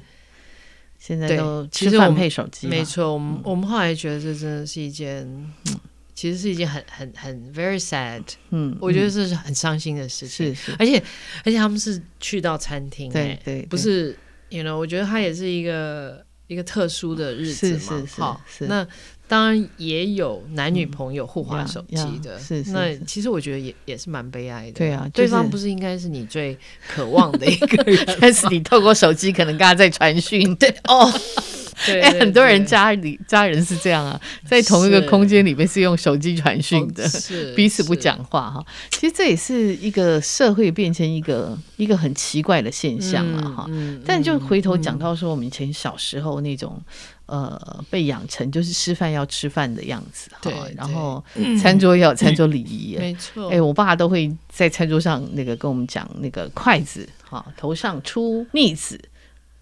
[0.98, 5.22] 现在都其实吃饭配手机，没错，我们、嗯、我们后来觉得这真的是一件，
[5.66, 5.80] 嗯、
[6.14, 10.96] 其实是一件很很很 very sad，嗯，我觉得这是很伤心的事情，是是，而且
[11.44, 14.18] 而且他们是去到餐厅、欸，对对，对，不是
[14.48, 18.88] ，you know，我觉得它也是一个一个特殊的日子嘛，好，那。
[19.26, 24.72] 当然也有男女朋友互换手机的，嗯、是，是，是那其实我觉得也也是蛮悲哀的。
[24.72, 26.56] 对啊，对方不是应该是你最
[26.86, 30.54] 渴望的一个人， 但是你透过手机可能跟他在传讯。
[30.56, 31.10] 对哦，
[31.86, 38.64] 对，很多人家里家人是这样啊，在同一个空间里面是用手机传讯的，是彼此不讲话哈。
[38.90, 44.02] 其实这也是一个社会变成一个一个很奇怪的现象了哈、嗯嗯。
[44.04, 46.78] 但就回头讲到说，我们以前小时候那种。
[47.26, 51.24] 呃，被养成就是吃饭要吃饭的样子，对，然后
[51.60, 53.48] 餐桌要有餐桌礼仪， 没错。
[53.50, 59.00] 哎，我爸都会在餐桌上那个跟我们讲，那个筷子哈，头上出逆子。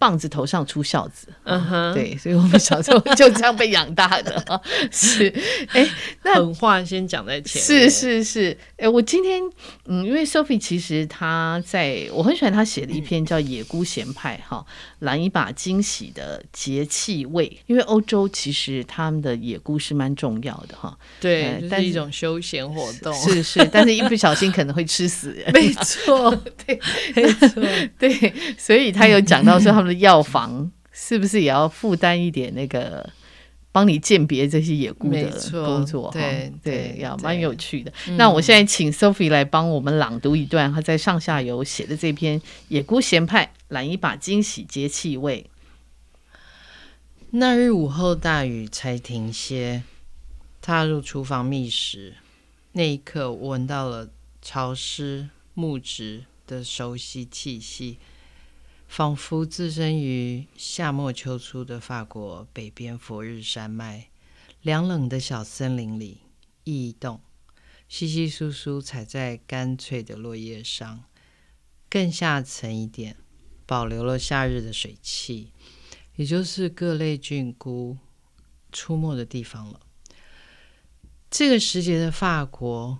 [0.03, 5.32] 棒子头上出孝子，嗯哼，对，所以我们小时候就这样被养大的， 是，
[5.68, 5.90] 哎、欸，
[6.24, 9.40] 那狠话先讲在前，是是是，哎、欸，我今天，
[9.86, 14.66] 嗯，因为 Sophie 其实她在我很喜欢她写的一篇叫《野菇咸派》哈，
[14.98, 26.34] 揽一把惊喜的节气味，因为欧洲其实他们的野菇是蛮重要的哈，对，但、呃、是一种休闲活动，是是，但是一不小心可能会吃死人， 没错，
[26.66, 26.80] 对，
[27.14, 27.62] 没错，
[28.00, 29.91] 对，所以他有讲到说他们。
[29.95, 33.09] 药房是不是也要负担一点那个
[33.70, 35.30] 帮你鉴别这些野菇的
[35.64, 36.11] 工作？
[36.12, 37.93] 对对，要蛮有趣的。
[38.18, 42.38] 那我现在请 Sophie 来帮我们朗读一段她在上下游写的这篇
[42.68, 45.47] 《野菇咸派》，揽一把惊喜节气味。
[47.30, 49.82] 那日午后大雨才停歇，
[50.61, 52.12] 踏入厨房觅食，
[52.72, 54.11] 那一刻我闻到了
[54.43, 57.97] 潮湿木质的熟悉气息。
[58.93, 64.11] 仿佛置身于夏末秋初的法国北边佛日山脉，
[64.61, 66.18] 凉冷的小森林里，
[66.64, 67.22] 一动，
[67.88, 71.05] 稀稀疏疏踩在干脆的落叶上，
[71.88, 73.16] 更下层一点，
[73.64, 75.53] 保留了夏日的水汽，
[76.16, 77.97] 也就是各类菌菇
[78.70, 79.80] 出没的地方了。
[81.30, 82.99] 这个时节的法国，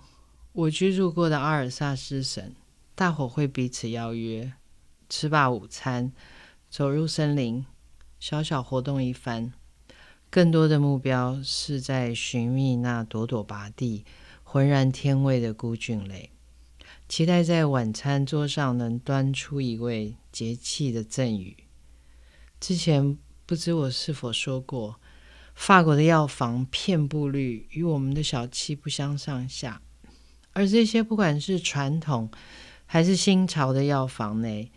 [0.53, 2.55] 我居住过的阿尔萨斯省，
[2.95, 4.53] 大伙会彼此邀约。
[5.15, 6.11] 吃罢午餐，
[6.71, 7.63] 走入森林，
[8.19, 9.53] 小小活动一番。
[10.31, 14.05] 更多的目标是在寻觅那朵朵拔地、
[14.41, 16.31] 浑然天味的孤菌类，
[17.07, 21.57] 期待在晚餐桌上能端出一位节气的赠予。
[22.59, 24.99] 之前不知我是否说过，
[25.53, 29.79] 法国的药房遍布率与我们的小气不相上下，
[30.53, 32.31] 而这些不管是传统
[32.87, 34.71] 还是新潮的药房内。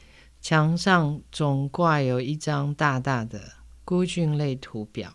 [0.48, 5.12] 墙上总挂有一张大大的菇菌类图表，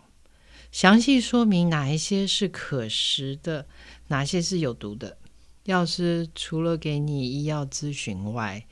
[0.70, 3.66] 详细说明哪一些是可食的，
[4.08, 5.16] 哪些是有毒的。
[5.64, 8.66] 药师除了给你医药咨询外，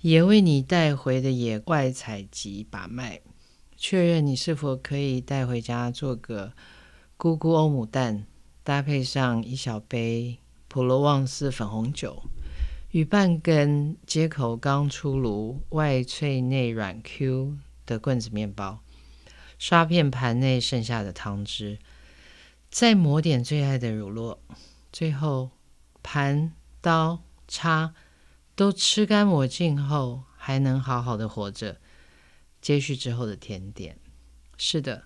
[0.00, 3.20] 也为你带回的野外采集把脉，
[3.76, 6.54] 确认你是否可以带回家做个
[7.18, 8.24] 菇菇欧姆蛋，
[8.64, 12.22] 搭配上一小杯普罗旺斯粉红酒。
[12.96, 18.82] 与半根接口刚出炉、外脆内软 Q 的棍子面包，
[19.58, 21.78] 刷片盘内剩下的汤汁，
[22.70, 24.38] 再抹点最爱的乳酪，
[24.90, 25.50] 最后
[26.02, 27.92] 盘刀叉
[28.54, 31.78] 都吃干抹净后，还能好好的活着。
[32.62, 33.98] 接续之后的甜点，
[34.56, 35.04] 是的，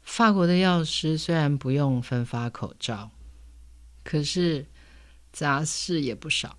[0.00, 3.10] 法国的药师虽然不用分发口罩，
[4.02, 4.68] 可是
[5.30, 6.56] 杂事也不少。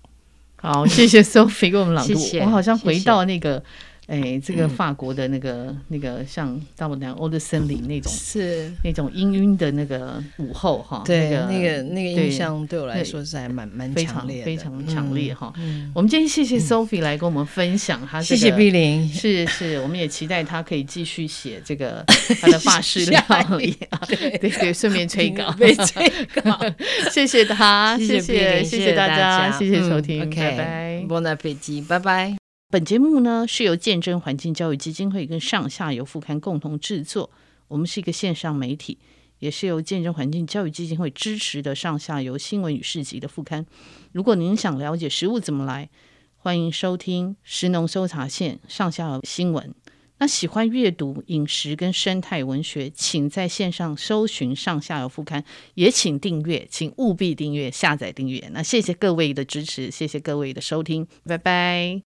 [0.60, 2.14] 好，谢谢 Sophie 给我们朗读。
[2.14, 3.62] 谢谢，我好像回到那个。
[4.08, 8.72] 哎，这个法国的那个、嗯、那个像大不列欧的森林那种，是。
[8.82, 11.02] 那种氤氲的那个午后哈。
[11.04, 15.92] 对，那个、那个、那个印象对我来说是还蛮蛮强烈的，非常非常强烈哈、嗯。
[15.94, 22.02] 我们今天谢谢 Sophie 来跟我们分享她、这个，谢谢碧玲，是是，我们也期待她可以继续写这个
[22.40, 23.22] 她的法式料
[23.58, 24.38] 理啊， 对。
[24.38, 26.10] 对对，顺便催稿， 被催
[26.42, 26.58] 稿，
[27.12, 32.47] 谢谢她，谢谢谢谢，谢谢大家，谢谢收听，嗯、拜拜，Bon appétit，拜拜。
[32.70, 37.30] 本节目呢是由见证环境教育基金会跟上下游副刊共同制作。
[37.66, 38.98] 我们是一个线上媒体，
[39.38, 43.64] 也是由见证环境教育基金会支持的上下游新闻与市集的副刊。
[44.12, 45.88] 如果您想了解食物怎么来，
[46.36, 49.74] 欢迎收听食农搜查线上下游新闻。
[50.18, 55.40] 那喜欢阅读饮食跟生态文学，请在线上搜寻《上下游副刊》，
[55.72, 58.46] 也请订阅，请务必订阅、下载订阅。
[58.52, 62.02] 那谢谢各位的支持，谢谢各位的收听，拜拜。